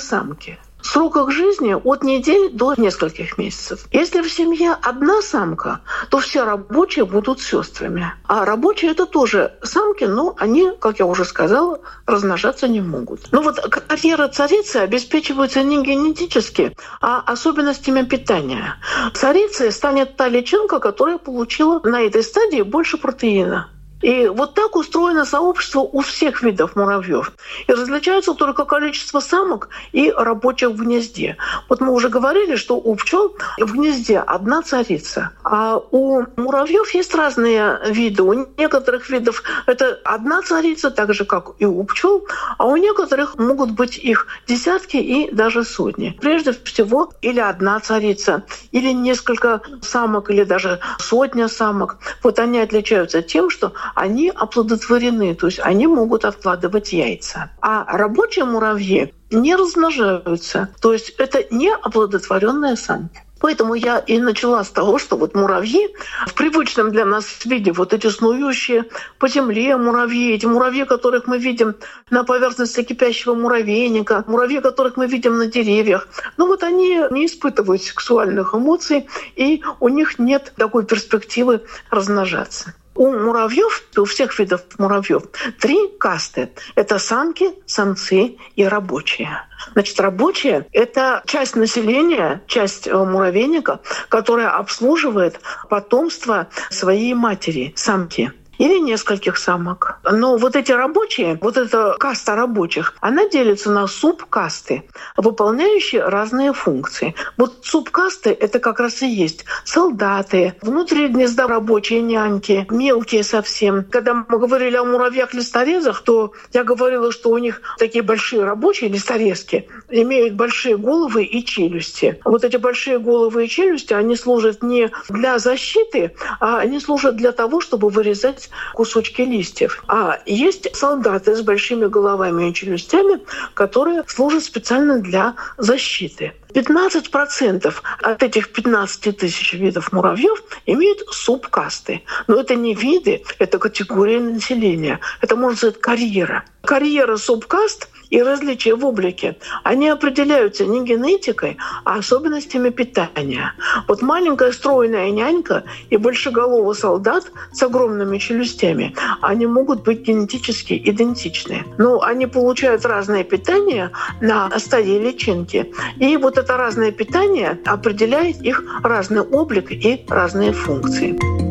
сроках 0.83 1.31
жизни 1.31 1.75
от 1.75 2.03
недели 2.03 2.49
до 2.49 2.75
нескольких 2.77 3.39
месяцев. 3.39 3.87
Если 3.93 4.21
в 4.21 4.31
семье 4.31 4.77
одна 4.83 5.23
самка, 5.23 5.81
то 6.11 6.19
все 6.19 6.45
рабочие 6.45 7.05
будут 7.05 7.41
сестрами. 7.41 8.13
А 8.27 8.45
рабочие 8.45 8.91
это 8.93 9.07
тоже 9.07 9.55
самки, 9.63 10.05
но 10.05 10.35
они, 10.39 10.73
как 10.79 10.99
я 10.99 11.07
уже 11.07 11.25
сказала, 11.25 11.81
размножаться 12.07 12.69
не 12.69 12.81
могут. 12.81 13.29
Ну 13.33 13.43
вот 13.43 13.59
карьера 13.59 14.29
царицы 14.29 14.77
обеспечивается 14.77 15.63
не 15.63 15.83
генетически, 15.83 16.77
а 17.01 17.21
особенностями 17.21 18.03
питания. 18.03 18.77
Царицей 19.15 19.73
станет 19.73 20.17
та 20.17 20.29
личинка, 20.29 20.79
которая 20.79 21.19
получила 21.19 21.81
на 21.85 22.03
этой 22.03 22.23
стадии 22.23 22.63
больше 22.63 22.97
протеина. 22.97 23.69
И 24.03 24.29
вот 24.29 24.55
так 24.55 24.77
устроено 24.77 25.25
сообщество 25.25 25.81
у 25.81 26.01
всех 26.01 26.43
видов 26.43 26.77
муравьев. 26.77 27.33
И 27.67 27.73
различается 27.73 28.35
только 28.35 28.65
количество 28.65 29.21
самок 29.21 29.69
и 29.93 30.11
рабочих 30.11 30.71
в 30.71 30.77
гнезде. 30.77 31.37
Вот 31.69 31.81
мы 31.81 31.93
уже 31.93 32.09
говорили, 32.09 32.57
что 32.57 32.77
у 32.77 32.95
пчел 32.95 33.37
в 33.59 33.73
гнезде 33.73 34.19
одна 34.19 34.63
царица, 34.63 35.31
а 35.45 35.77
у 35.91 36.25
муравьев 36.37 36.93
есть 36.95 37.15
разные 37.15 37.79
виды. 37.87 38.23
У 38.23 38.33
некоторых 38.57 39.11
видов 39.11 39.43
это 39.67 39.99
одна 40.05 40.43
царица, 40.43 40.91
так 40.91 41.13
же 41.15 41.25
как 41.25 41.53
и 41.59 41.67
у 41.67 41.83
пчел, 41.85 42.27
а 42.59 42.67
у 42.67 42.77
некоторых 42.77 43.39
могут 43.39 43.73
быть 43.73 43.99
их 43.99 44.27
десятки 44.47 44.97
и 44.97 45.31
даже 45.31 45.65
сотни. 45.65 46.17
Прежде 46.21 46.53
всего, 46.53 47.13
или 47.23 47.41
одна 47.41 47.81
царица, 47.81 48.45
или 48.73 48.93
несколько 48.93 49.61
самок, 49.83 50.31
или 50.31 50.45
даже 50.45 50.81
сотня 50.99 51.49
самок. 51.49 51.99
Вот 52.23 52.39
они 52.39 52.61
отличаются 52.61 53.23
тем, 53.23 53.51
что 53.51 53.73
они 53.95 54.31
оплодотворены, 54.31 55.35
то 55.35 55.47
есть 55.47 55.61
они 55.61 55.87
могут 55.87 56.25
откладывать 56.25 56.93
яйца. 56.93 57.51
А 57.61 57.85
рабочие 57.97 58.45
муравьи 58.45 59.15
не 59.31 59.55
размножаются. 59.55 60.69
То 60.81 60.93
есть 60.93 61.11
это 61.11 61.45
не 61.51 61.73
оплодотворенные 61.73 62.77
самки. 62.77 63.23
Поэтому 63.41 63.75
я 63.75 63.99
и 63.99 64.19
начала 64.19 64.63
с 64.63 64.69
того, 64.69 64.99
что 64.99 65.17
вот 65.17 65.35
муравьи 65.35 65.89
в 66.27 66.35
привычном 66.35 66.93
для 66.93 67.07
нас 67.07 67.45
виде, 67.47 67.73
вот 67.73 67.95
эти 67.95 68.09
снующие 68.09 68.85
по 69.19 69.29
земле 69.29 69.77
муравьи, 69.77 70.35
эти 70.35 70.45
муравьи, 70.45 70.85
которых 70.85 71.27
мы 71.27 71.39
видим 71.39 71.75
на 72.11 72.23
поверхности 72.23 72.83
кипящего 72.83 73.35
муравейника, 73.35 74.25
муравьи, 74.27 74.61
которых 74.61 74.99
мы 74.99 75.07
видим 75.07 75.39
на 75.39 75.47
деревьях, 75.47 76.09
ну 76.37 76.47
вот 76.47 76.63
они 76.63 77.01
не 77.11 77.27
испытывают 77.27 77.83
сексуальных 77.83 78.55
эмоций, 78.55 79.09
и 79.37 79.63
у 79.81 79.89
них 79.89 80.19
нет 80.19 80.53
такой 80.57 80.85
перспективы 80.85 81.63
размножаться. 81.91 82.75
У 82.95 83.11
муравьев, 83.11 83.83
у 83.97 84.05
всех 84.05 84.39
видов 84.39 84.63
муравьев, 84.79 85.23
три 85.61 85.89
касты. 85.99 86.51
Это 86.75 86.99
самки, 86.99 87.51
самцы 87.67 88.37
и 88.57 88.65
рабочие. 88.65 89.43
Значит, 89.73 90.01
рабочие— 90.01 90.67
это 90.73 91.23
часть 91.27 91.55
населения, 91.55 92.43
часть 92.47 92.89
э, 92.89 92.97
муравейника, 92.97 93.81
которая 94.09 94.51
обслуживает 94.51 95.41
потомство 95.69 96.49
своей 96.71 97.15
матери, 97.15 97.73
самки 97.77 98.33
или 98.61 98.79
нескольких 98.79 99.39
самок. 99.39 99.99
Но 100.05 100.37
вот 100.37 100.55
эти 100.55 100.71
рабочие, 100.71 101.39
вот 101.41 101.57
эта 101.57 101.97
каста 101.99 102.37
рабочих, 102.37 102.95
она 103.01 103.27
делится 103.27 103.71
на 103.71 103.87
субкасты, 103.87 104.83
выполняющие 105.17 106.05
разные 106.05 106.53
функции. 106.53 107.15
Вот 107.39 107.61
субкасты— 107.63 108.31
это 108.41 108.59
как 108.59 108.79
раз 108.79 109.01
и 109.01 109.09
есть 109.09 109.47
солдаты, 109.65 110.57
внутри 110.61 111.09
гнезда 111.09 111.47
рабочие 111.47 112.03
няньки, 112.03 112.67
мелкие 112.71 113.25
совсем. 113.25 113.83
Когда 113.85 114.13
мы 114.13 114.39
говорили 114.39 114.77
о 114.77 114.85
муравьях-листорезах, 114.85 116.03
то 116.03 116.33
я 116.53 116.63
говорила, 116.63 117.13
что 117.13 117.31
у 117.31 117.39
них 117.39 117.63
такие 117.79 118.03
большие 118.03 118.45
рабочие 118.45 118.91
листорезки 118.91 119.69
имеют 119.89 120.35
большие 120.35 120.77
головы 120.77 121.25
и 121.25 121.43
челюсти. 121.47 122.21
Вот 122.27 122.45
эти 122.45 122.59
большие 122.59 122.99
головы 122.99 123.47
и 123.47 123.49
челюсти, 123.49 123.95
они 123.95 124.17
служат 124.17 124.63
не 124.63 124.91
для 125.09 125.39
защиты, 125.39 126.15
а 126.41 126.59
они 126.59 126.79
служат 126.79 127.17
для 127.17 127.33
того, 127.33 127.63
чтобы 127.63 127.89
вырезать 127.89 128.50
кусочки 128.75 129.23
листьев. 129.23 129.83
А 129.89 130.21
есть 130.27 130.75
солдаты 130.77 131.35
с 131.35 131.43
большими 131.43 131.87
головами 131.87 132.49
и 132.49 132.55
челюстями, 132.55 133.21
которые 133.55 134.05
служат 134.07 134.45
специально 134.45 134.99
для 134.99 135.35
защиты. 135.59 136.33
15% 136.53 137.75
от 138.03 138.23
этих 138.23 138.53
15 138.53 139.17
тысяч 139.17 139.53
видов 139.53 139.93
муравьев 139.93 140.43
имеют 140.67 141.01
субкасты. 141.11 142.03
Но 142.27 142.41
это 142.41 142.55
не 142.55 142.75
виды, 142.75 143.23
это 143.39 143.59
категория 143.59 144.21
населения. 144.21 145.01
Это, 145.21 145.37
можно 145.37 145.57
сказать, 145.57 145.81
карьера. 145.81 146.45
Карьера 146.63 147.17
субкаст 147.17 147.89
и 148.11 148.23
различия 148.23 148.75
в 148.75 148.85
облике, 148.85 149.37
они 149.63 149.89
определяются 149.89 150.67
не 150.67 150.85
генетикой, 150.85 151.57
а 151.85 151.99
особенностями 151.99 152.71
питания. 152.71 153.55
Вот 153.89 154.03
маленькая 154.03 154.53
стройная 154.53 155.11
нянька 155.11 155.65
и 155.89 155.97
большеголовый 155.97 156.75
солдат 156.75 157.31
с 157.53 157.63
огромными 157.63 158.19
челюстями, 158.19 158.95
они 159.21 159.47
могут 159.47 159.85
быть 159.85 160.01
генетически 160.01 160.81
идентичны. 160.85 161.65
Но 161.79 162.03
они 162.03 162.27
получают 162.27 162.85
разное 162.85 163.25
питание 163.25 163.91
на 164.21 164.51
стадии 164.59 164.99
личинки. 164.99 165.73
И 165.97 166.17
вот 166.17 166.39
это 166.39 166.57
разное 166.57 166.93
питание 166.93 167.59
определяет 167.65 168.43
их 168.43 168.63
разный 168.83 169.23
облик 169.23 169.71
и 169.71 170.05
разные 170.09 170.53
функции. 170.53 171.50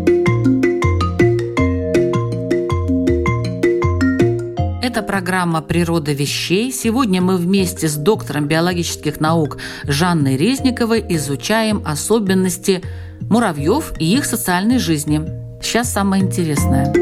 Это 5.00 5.08
программа 5.08 5.62
«Природа 5.62 6.12
вещей». 6.12 6.74
Сегодня 6.74 7.22
мы 7.22 7.38
вместе 7.38 7.88
с 7.88 7.96
доктором 7.96 8.50
биологических 8.50 9.22
наук 9.22 9.58
Жанной 9.86 10.36
Резниковой 10.36 11.06
изучаем 11.08 11.82
особенности 11.86 12.84
муравьев 13.22 13.94
и 13.98 14.13
их 14.13 14.25
социальной 14.25 14.77
жизни. 14.77 15.22
Сейчас 15.63 15.94
самое 15.94 16.22
интересное. 16.22 16.94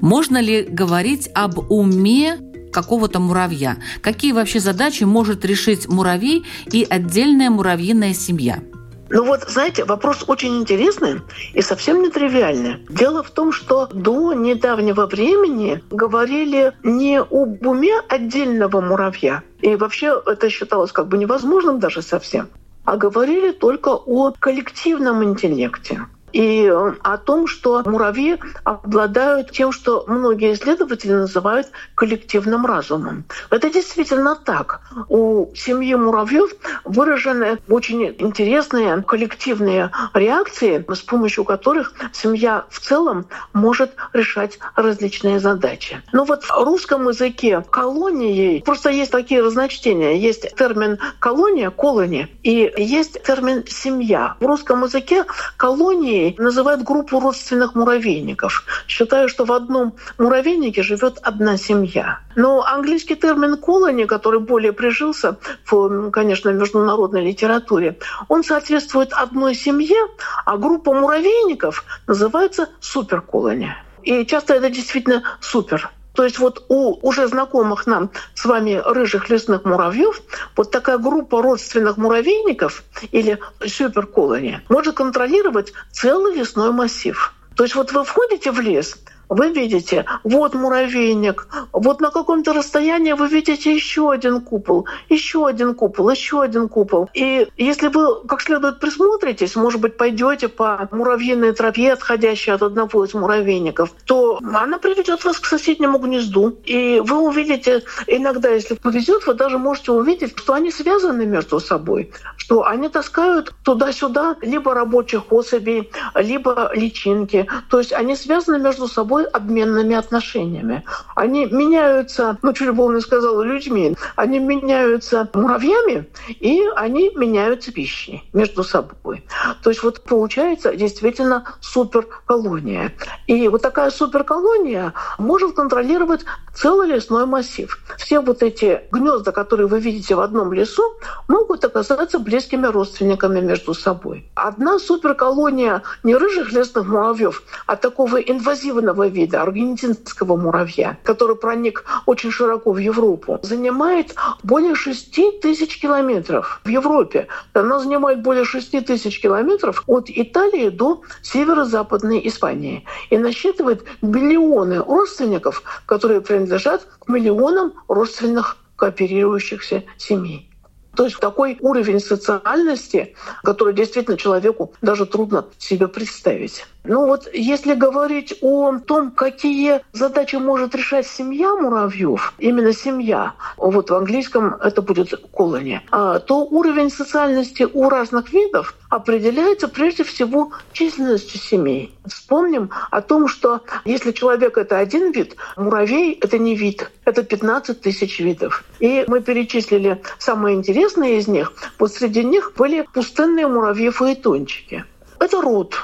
Можно 0.00 0.40
ли 0.40 0.62
говорить 0.62 1.28
об 1.34 1.58
уме 1.72 2.36
какого-то 2.72 3.18
муравья? 3.18 3.78
Какие 4.00 4.30
вообще 4.30 4.60
задачи 4.60 5.02
может 5.02 5.44
решить 5.44 5.88
муравей 5.88 6.44
и 6.70 6.86
отдельная 6.88 7.50
муравьиная 7.50 8.14
семья? 8.14 8.60
Ну 9.08 9.24
вот, 9.24 9.44
знаете, 9.48 9.84
вопрос 9.84 10.24
очень 10.26 10.58
интересный 10.58 11.22
и 11.54 11.62
совсем 11.62 12.02
нетривиальный. 12.02 12.84
Дело 12.88 13.22
в 13.22 13.30
том, 13.30 13.52
что 13.52 13.86
до 13.86 14.32
недавнего 14.32 15.06
времени 15.06 15.82
говорили 15.90 16.72
не 16.82 17.20
об 17.20 17.64
уме 17.64 18.00
отдельного 18.08 18.80
муравья, 18.80 19.42
и 19.60 19.76
вообще 19.76 20.20
это 20.26 20.50
считалось 20.50 20.92
как 20.92 21.06
бы 21.08 21.18
невозможным 21.18 21.78
даже 21.78 22.02
совсем, 22.02 22.48
а 22.84 22.96
говорили 22.96 23.52
только 23.52 23.90
о 23.90 24.32
коллективном 24.32 25.22
интеллекте 25.22 26.06
и 26.32 26.66
э, 26.66 26.92
о 27.02 27.18
том, 27.18 27.46
что 27.46 27.82
муравьи 27.84 28.38
обладают 28.64 29.52
тем, 29.52 29.72
что 29.72 30.04
многие 30.06 30.54
исследователи 30.54 31.12
называют 31.12 31.68
коллективным 31.94 32.66
разумом. 32.66 33.24
Это 33.50 33.70
действительно 33.70 34.36
так. 34.36 34.80
У 35.08 35.54
семьи 35.54 35.94
муравьев 35.94 36.50
выражены 36.84 37.58
очень 37.68 38.14
интересные 38.18 39.02
коллективные 39.02 39.90
реакции, 40.14 40.84
с 40.88 41.00
помощью 41.00 41.44
которых 41.44 41.92
семья 42.12 42.64
в 42.70 42.80
целом 42.80 43.26
может 43.52 43.92
решать 44.12 44.58
различные 44.74 45.40
задачи. 45.40 46.02
Но 46.12 46.24
вот 46.24 46.44
в 46.44 46.64
русском 46.64 47.08
языке 47.08 47.62
колонией 47.70 48.62
просто 48.62 48.90
есть 48.90 49.12
такие 49.12 49.42
разночтения. 49.42 50.16
Есть 50.16 50.54
термин 50.56 50.98
колония, 51.18 51.70
колония, 51.70 52.28
и 52.42 52.72
есть 52.76 53.22
термин 53.22 53.64
семья. 53.66 54.36
В 54.40 54.46
русском 54.46 54.82
языке 54.84 55.24
колонией 55.56 56.15
муравей 56.16 56.34
называют 56.38 56.82
группу 56.82 57.20
родственных 57.20 57.74
муравейников, 57.74 58.64
считая, 58.88 59.28
что 59.28 59.44
в 59.44 59.52
одном 59.52 59.94
муравейнике 60.18 60.82
живет 60.82 61.18
одна 61.22 61.56
семья. 61.56 62.20
Но 62.36 62.64
английский 62.64 63.16
термин 63.16 63.56
«колони», 63.56 64.06
который 64.06 64.40
более 64.40 64.72
прижился 64.72 65.36
в, 65.64 66.10
конечно, 66.10 66.50
международной 66.50 67.24
литературе, 67.24 67.98
он 68.28 68.44
соответствует 68.44 69.12
одной 69.12 69.54
семье, 69.54 70.08
а 70.44 70.56
группа 70.56 70.92
муравейников 70.92 71.84
называется 72.06 72.68
суперколония. 72.80 73.82
И 74.02 74.24
часто 74.24 74.54
это 74.54 74.70
действительно 74.70 75.22
супер 75.40 75.90
то 76.16 76.24
есть 76.24 76.38
вот 76.38 76.64
у 76.68 76.96
уже 77.06 77.28
знакомых 77.28 77.86
нам 77.86 78.10
с 78.34 78.46
вами 78.46 78.82
рыжих 78.84 79.28
лесных 79.28 79.64
муравьев 79.64 80.22
вот 80.56 80.70
такая 80.70 80.96
группа 80.96 81.42
родственных 81.42 81.98
муравейников 81.98 82.82
или 83.12 83.38
суперколония 83.64 84.62
может 84.70 84.96
контролировать 84.96 85.74
целый 85.92 86.34
лесной 86.34 86.72
массив. 86.72 87.34
То 87.54 87.64
есть 87.64 87.74
вот 87.74 87.92
вы 87.92 88.02
входите 88.04 88.50
в 88.50 88.60
лес, 88.60 88.96
вы 89.28 89.50
видите, 89.50 90.04
вот 90.24 90.54
муравейник, 90.54 91.48
вот 91.72 92.00
на 92.00 92.10
каком-то 92.10 92.52
расстоянии 92.52 93.12
вы 93.12 93.28
видите 93.28 93.74
еще 93.74 94.10
один 94.10 94.40
купол, 94.40 94.86
еще 95.08 95.46
один 95.46 95.74
купол, 95.74 96.10
еще 96.10 96.42
один 96.42 96.68
купол. 96.68 97.08
И 97.14 97.48
если 97.56 97.88
вы 97.88 98.26
как 98.26 98.40
следует 98.40 98.80
присмотритесь, 98.80 99.56
может 99.56 99.80
быть, 99.80 99.96
пойдете 99.96 100.48
по 100.48 100.88
муравьиной 100.90 101.52
тропе, 101.52 101.92
отходящей 101.92 102.52
от 102.52 102.62
одного 102.62 103.04
из 103.04 103.14
муравейников, 103.14 103.92
то 104.04 104.38
она 104.42 104.78
приведет 104.78 105.24
вас 105.24 105.38
к 105.38 105.46
соседнему 105.46 105.98
гнезду. 105.98 106.56
И 106.64 107.00
вы 107.04 107.18
увидите, 107.18 107.82
иногда, 108.06 108.50
если 108.50 108.74
повезет, 108.74 109.26
вы 109.26 109.34
даже 109.34 109.58
можете 109.58 109.92
увидеть, 109.92 110.38
что 110.38 110.54
они 110.54 110.70
связаны 110.70 111.26
между 111.26 111.60
собой, 111.60 112.10
что 112.46 112.64
они 112.64 112.88
таскают 112.88 113.52
туда-сюда 113.64 114.36
либо 114.40 114.72
рабочих 114.72 115.32
особей, 115.32 115.90
либо 116.14 116.70
личинки. 116.72 117.48
То 117.68 117.80
есть 117.80 117.92
они 117.92 118.14
связаны 118.14 118.60
между 118.60 118.86
собой 118.86 119.24
обменными 119.24 119.96
отношениями. 119.96 120.84
Они 121.16 121.46
меняются, 121.46 122.38
ну, 122.42 122.52
чуть 122.52 122.68
Любовна 122.68 123.00
сказала, 123.00 123.42
людьми. 123.42 123.96
Они 124.14 124.38
меняются 124.38 125.28
муравьями, 125.34 126.08
и 126.28 126.62
они 126.76 127.10
меняются 127.16 127.72
пищей 127.72 128.22
между 128.32 128.62
собой. 128.62 129.24
То 129.64 129.70
есть 129.70 129.82
вот 129.82 130.04
получается 130.04 130.76
действительно 130.76 131.46
суперколония. 131.60 132.92
И 133.26 133.48
вот 133.48 133.62
такая 133.62 133.90
суперколония 133.90 134.92
может 135.18 135.56
контролировать 135.56 136.24
целый 136.54 136.88
лесной 136.88 137.26
массив. 137.26 137.76
все 137.98 138.20
вот 138.20 138.44
эти 138.44 138.82
гнезда, 138.92 139.32
которые 139.32 139.66
вы 139.66 139.80
видите 139.80 140.14
в 140.14 140.20
одном 140.20 140.52
лесу, 140.52 140.82
могут 141.26 141.64
оказаться 141.64 142.20
близкими 142.36 142.66
родственниками 142.66 143.40
между 143.40 143.72
собой. 143.72 144.26
Одна 144.34 144.78
суперколония 144.78 145.82
не 146.02 146.14
рыжих 146.14 146.52
лесных 146.52 146.86
муравьев, 146.86 147.42
а 147.66 147.76
такого 147.76 148.18
инвазивного 148.18 149.08
вида, 149.08 149.40
аргентинского 149.40 150.36
муравья, 150.36 150.98
который 151.02 151.36
проник 151.36 151.84
очень 152.04 152.30
широко 152.30 152.72
в 152.72 152.76
Европу, 152.76 153.38
занимает 153.42 154.14
более 154.42 154.74
6 154.74 155.40
тысяч 155.40 155.80
километров 155.80 156.60
в 156.62 156.68
Европе. 156.68 157.28
Она 157.54 157.78
занимает 157.78 158.20
более 158.20 158.44
6 158.44 158.84
тысяч 158.84 159.22
километров 159.22 159.82
от 159.86 160.10
Италии 160.10 160.68
до 160.68 161.00
северо-западной 161.22 162.20
Испании 162.28 162.84
и 163.08 163.16
насчитывает 163.16 163.82
миллионы 164.02 164.82
родственников, 164.82 165.62
которые 165.86 166.20
принадлежат 166.20 166.86
к 167.00 167.08
миллионам 167.08 167.72
родственных 167.88 168.58
кооперирующихся 168.76 169.84
семей. 169.96 170.50
То 170.96 171.04
есть 171.04 171.18
такой 171.18 171.58
уровень 171.60 172.00
социальности, 172.00 173.14
который 173.44 173.74
действительно 173.74 174.16
человеку 174.16 174.72
даже 174.80 175.04
трудно 175.06 175.46
себе 175.58 175.88
представить. 175.88 176.66
Ну 176.88 177.06
вот 177.06 177.28
если 177.32 177.74
говорить 177.74 178.38
о 178.42 178.78
том, 178.78 179.10
какие 179.10 179.80
задачи 179.92 180.36
может 180.36 180.74
решать 180.74 181.06
семья 181.06 181.54
муравьев, 181.56 182.32
именно 182.38 182.72
семья, 182.72 183.34
вот 183.56 183.90
в 183.90 183.94
английском 183.94 184.54
это 184.54 184.82
будет 184.82 185.14
колония, 185.32 185.82
то 185.90 186.44
уровень 186.44 186.90
социальности 186.90 187.66
у 187.72 187.88
разных 187.88 188.32
видов 188.32 188.74
определяется 188.88 189.68
прежде 189.68 190.04
всего 190.04 190.52
численностью 190.72 191.40
семей. 191.40 191.92
Вспомним 192.06 192.70
о 192.90 193.00
том, 193.00 193.26
что 193.26 193.62
если 193.84 194.12
человек— 194.12 194.56
это 194.58 194.78
один 194.78 195.10
вид, 195.10 195.36
муравей— 195.56 196.12
это 196.22 196.38
не 196.38 196.54
вид, 196.54 196.90
это 197.04 197.24
15 197.24 197.80
тысяч 197.80 198.20
видов. 198.20 198.64
И 198.78 199.04
мы 199.08 199.20
перечислили 199.20 200.00
самые 200.18 200.54
интересные 200.54 201.18
из 201.18 201.26
них. 201.26 201.52
Вот 201.78 201.92
среди 201.92 202.22
них 202.22 202.52
были 202.56 202.86
пустынные 202.92 203.48
муравьи-фаэтончики. 203.48 204.84
Это 205.18 205.40
род 205.40 205.74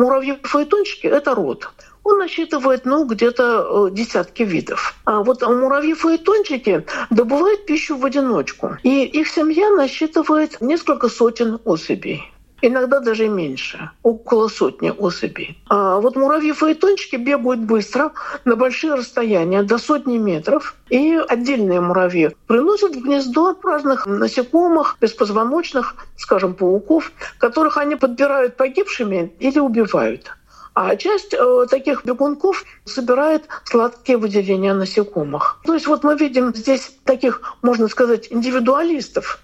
Муравьи-фаэтончики— 0.00 1.06
это 1.18 1.34
род. 1.34 1.70
Он 2.04 2.18
насчитывает 2.18 2.86
ну, 2.86 3.04
где-то 3.04 3.88
э, 3.88 3.94
десятки 3.94 4.42
видов. 4.42 4.94
А 5.04 5.22
вот 5.22 5.42
муравьи-фаэтончики 5.42 6.86
добывают 7.10 7.66
пищу 7.66 7.98
в 7.98 8.06
одиночку. 8.06 8.78
И 8.82 9.04
их 9.04 9.28
семья 9.28 9.68
насчитывает 9.70 10.58
несколько 10.62 11.10
сотен 11.10 11.58
особей 11.66 12.32
иногда 12.62 13.00
даже 13.00 13.28
меньше, 13.28 13.90
около 14.02 14.48
сотни 14.48 14.90
особей. 14.90 15.62
А 15.68 16.00
вот 16.00 16.16
муравьи-фаэтончики 16.16 17.16
бегают 17.16 17.60
быстро 17.60 18.12
на 18.44 18.56
большие 18.56 18.94
расстояния, 18.94 19.62
до 19.62 19.78
сотни 19.78 20.18
метров. 20.18 20.74
И 20.88 21.14
отдельные 21.28 21.80
муравьи 21.80 22.34
приносят 22.46 22.96
в 22.96 23.02
гнездо 23.02 23.56
разных 23.62 24.06
насекомых, 24.06 24.96
беспозвоночных, 25.00 25.94
скажем, 26.16 26.54
пауков, 26.54 27.12
которых 27.38 27.76
они 27.76 27.96
подбирают 27.96 28.56
погибшими 28.56 29.32
или 29.38 29.58
убивают. 29.58 30.32
А 30.74 30.96
часть 30.96 31.34
э, 31.34 31.66
таких 31.68 32.04
бегунков 32.04 32.64
собирает 32.84 33.48
сладкие 33.64 34.18
выделения 34.18 34.72
насекомых. 34.72 35.60
То 35.64 35.74
есть 35.74 35.86
вот 35.86 36.04
мы 36.04 36.16
видим 36.16 36.54
здесь 36.54 36.92
таких, 37.04 37.42
можно 37.62 37.88
сказать, 37.88 38.28
индивидуалистов, 38.30 39.40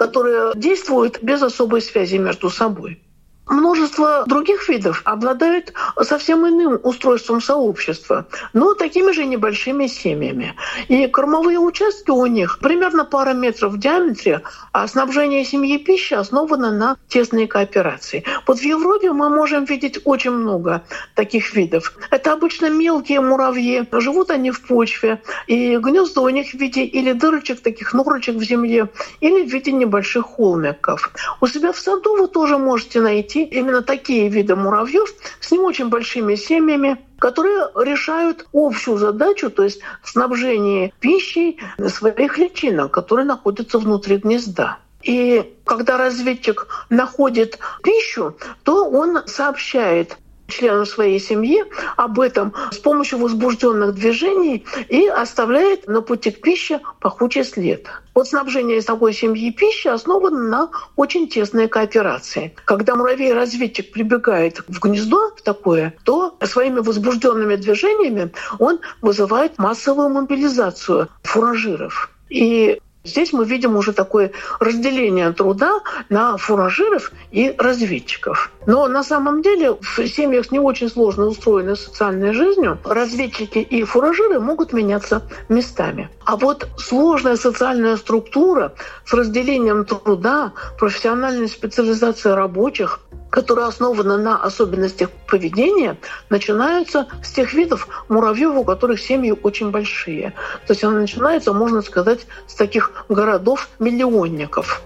которые 0.00 0.52
действуют 0.54 1.22
без 1.22 1.42
особой 1.42 1.82
связи 1.82 2.16
между 2.16 2.48
собой. 2.48 3.02
Множество 3.46 4.24
других 4.26 4.66
видов 4.70 5.02
обладают 5.04 5.74
совсем 6.04 6.46
иным 6.46 6.80
устройством 6.82 7.40
сообщества, 7.40 8.26
но 8.52 8.74
такими 8.74 9.12
же 9.12 9.24
небольшими 9.26 9.86
семьями. 9.86 10.54
И 10.88 11.06
кормовые 11.06 11.58
участки 11.58 12.10
у 12.10 12.26
них 12.26 12.58
примерно 12.60 13.04
пара 13.04 13.32
метров 13.32 13.72
в 13.72 13.78
диаметре, 13.78 14.42
а 14.72 14.86
снабжение 14.88 15.44
семьи 15.44 15.78
пищи 15.78 16.14
основано 16.14 16.70
на 16.70 16.96
тесной 17.08 17.46
кооперации. 17.46 18.24
Вот 18.46 18.58
в 18.58 18.62
Европе 18.62 19.12
мы 19.12 19.28
можем 19.28 19.64
видеть 19.64 20.00
очень 20.04 20.30
много 20.30 20.82
таких 21.14 21.54
видов. 21.54 21.96
Это 22.10 22.32
обычно 22.32 22.70
мелкие 22.70 23.20
муравьи, 23.20 23.86
живут 23.92 24.30
они 24.30 24.50
в 24.50 24.62
почве, 24.66 25.22
и 25.46 25.76
гнезда 25.76 26.22
у 26.22 26.28
них 26.28 26.50
в 26.50 26.54
виде 26.54 26.84
или 26.84 27.12
дырочек, 27.12 27.60
таких 27.60 27.92
норочек 27.92 28.36
в 28.36 28.42
земле, 28.42 28.88
или 29.20 29.44
в 29.44 29.52
виде 29.52 29.72
небольших 29.72 30.24
холмиков. 30.24 31.12
У 31.40 31.46
себя 31.46 31.72
в 31.72 31.78
саду 31.78 32.16
вы 32.16 32.28
тоже 32.28 32.58
можете 32.58 33.00
найти 33.00 33.44
именно 33.44 33.82
такие 33.82 34.28
виды 34.28 34.56
муравьев 34.56 35.12
с 35.40 35.50
не 35.50 35.58
очень 35.58 35.89
большими 35.90 36.36
семьями, 36.36 36.98
которые 37.18 37.68
решают 37.76 38.46
общую 38.52 38.96
задачу, 38.96 39.50
то 39.50 39.64
есть 39.64 39.80
снабжение 40.02 40.92
пищей 41.00 41.58
своих 41.88 42.38
личинок, 42.38 42.92
которые 42.92 43.26
находятся 43.26 43.78
внутри 43.78 44.16
гнезда. 44.16 44.78
И 45.02 45.54
когда 45.64 45.96
разведчик 45.96 46.66
находит 46.88 47.58
пищу, 47.82 48.36
то 48.64 48.88
он 48.88 49.26
сообщает 49.26 50.16
членам 50.50 50.86
своей 50.86 51.18
семьи 51.18 51.64
об 51.96 52.20
этом 52.20 52.52
с 52.70 52.78
помощью 52.78 53.18
возбужденных 53.18 53.94
движений 53.94 54.64
и 54.88 55.06
оставляет 55.06 55.86
на 55.86 56.02
пути 56.02 56.30
к 56.30 56.40
пище 56.40 56.80
пахучий 57.00 57.44
след. 57.44 57.86
Вот 58.14 58.28
снабжение 58.28 58.82
такой 58.82 59.14
семьи 59.14 59.50
пищи 59.50 59.88
основано 59.88 60.42
на 60.42 60.70
очень 60.96 61.28
тесной 61.28 61.68
кооперации. 61.68 62.54
Когда 62.64 62.96
муравей-разведчик 62.96 63.92
прибегает 63.92 64.62
в 64.68 64.80
гнездо 64.80 65.30
в 65.36 65.42
такое, 65.42 65.94
то 66.04 66.36
своими 66.44 66.80
возбужденными 66.80 67.56
движениями 67.56 68.32
он 68.58 68.80
вызывает 69.00 69.58
массовую 69.58 70.08
мобилизацию 70.10 71.08
фуражиров. 71.22 72.10
И 72.28 72.80
Здесь 73.02 73.32
мы 73.32 73.46
видим 73.46 73.76
уже 73.76 73.92
такое 73.92 74.32
разделение 74.58 75.32
труда 75.32 75.80
на 76.10 76.36
фуражиров 76.36 77.12
и 77.30 77.54
разведчиков. 77.56 78.52
Но 78.66 78.88
на 78.88 79.02
самом 79.02 79.40
деле 79.40 79.72
в 79.72 80.06
семьях 80.06 80.46
с 80.46 80.50
не 80.50 80.58
очень 80.58 80.90
сложно 80.90 81.26
устроенной 81.26 81.76
социальной 81.76 82.34
жизнью 82.34 82.78
разведчики 82.84 83.58
и 83.58 83.84
фуражиры 83.84 84.38
могут 84.38 84.74
меняться 84.74 85.22
местами. 85.48 86.10
А 86.26 86.36
вот 86.36 86.68
сложная 86.76 87.36
социальная 87.36 87.96
структура 87.96 88.74
с 89.06 89.14
разделением 89.14 89.86
труда, 89.86 90.52
профессиональной 90.78 91.48
специализацией 91.48 92.34
рабочих, 92.34 93.00
которая 93.30 93.66
основана 93.66 94.18
на 94.18 94.42
особенностях 94.42 95.10
поведения, 95.26 95.96
начинаются 96.28 97.06
с 97.22 97.30
тех 97.30 97.54
видов 97.54 97.88
муравьев, 98.08 98.54
у 98.56 98.64
которых 98.64 99.00
семьи 99.00 99.34
очень 99.42 99.70
большие. 99.70 100.34
То 100.66 100.72
есть 100.72 100.84
она 100.84 101.00
начинается, 101.00 101.52
можно 101.52 101.82
сказать, 101.82 102.26
с 102.46 102.54
таких 102.54 103.04
городов-миллионников. 103.08 104.82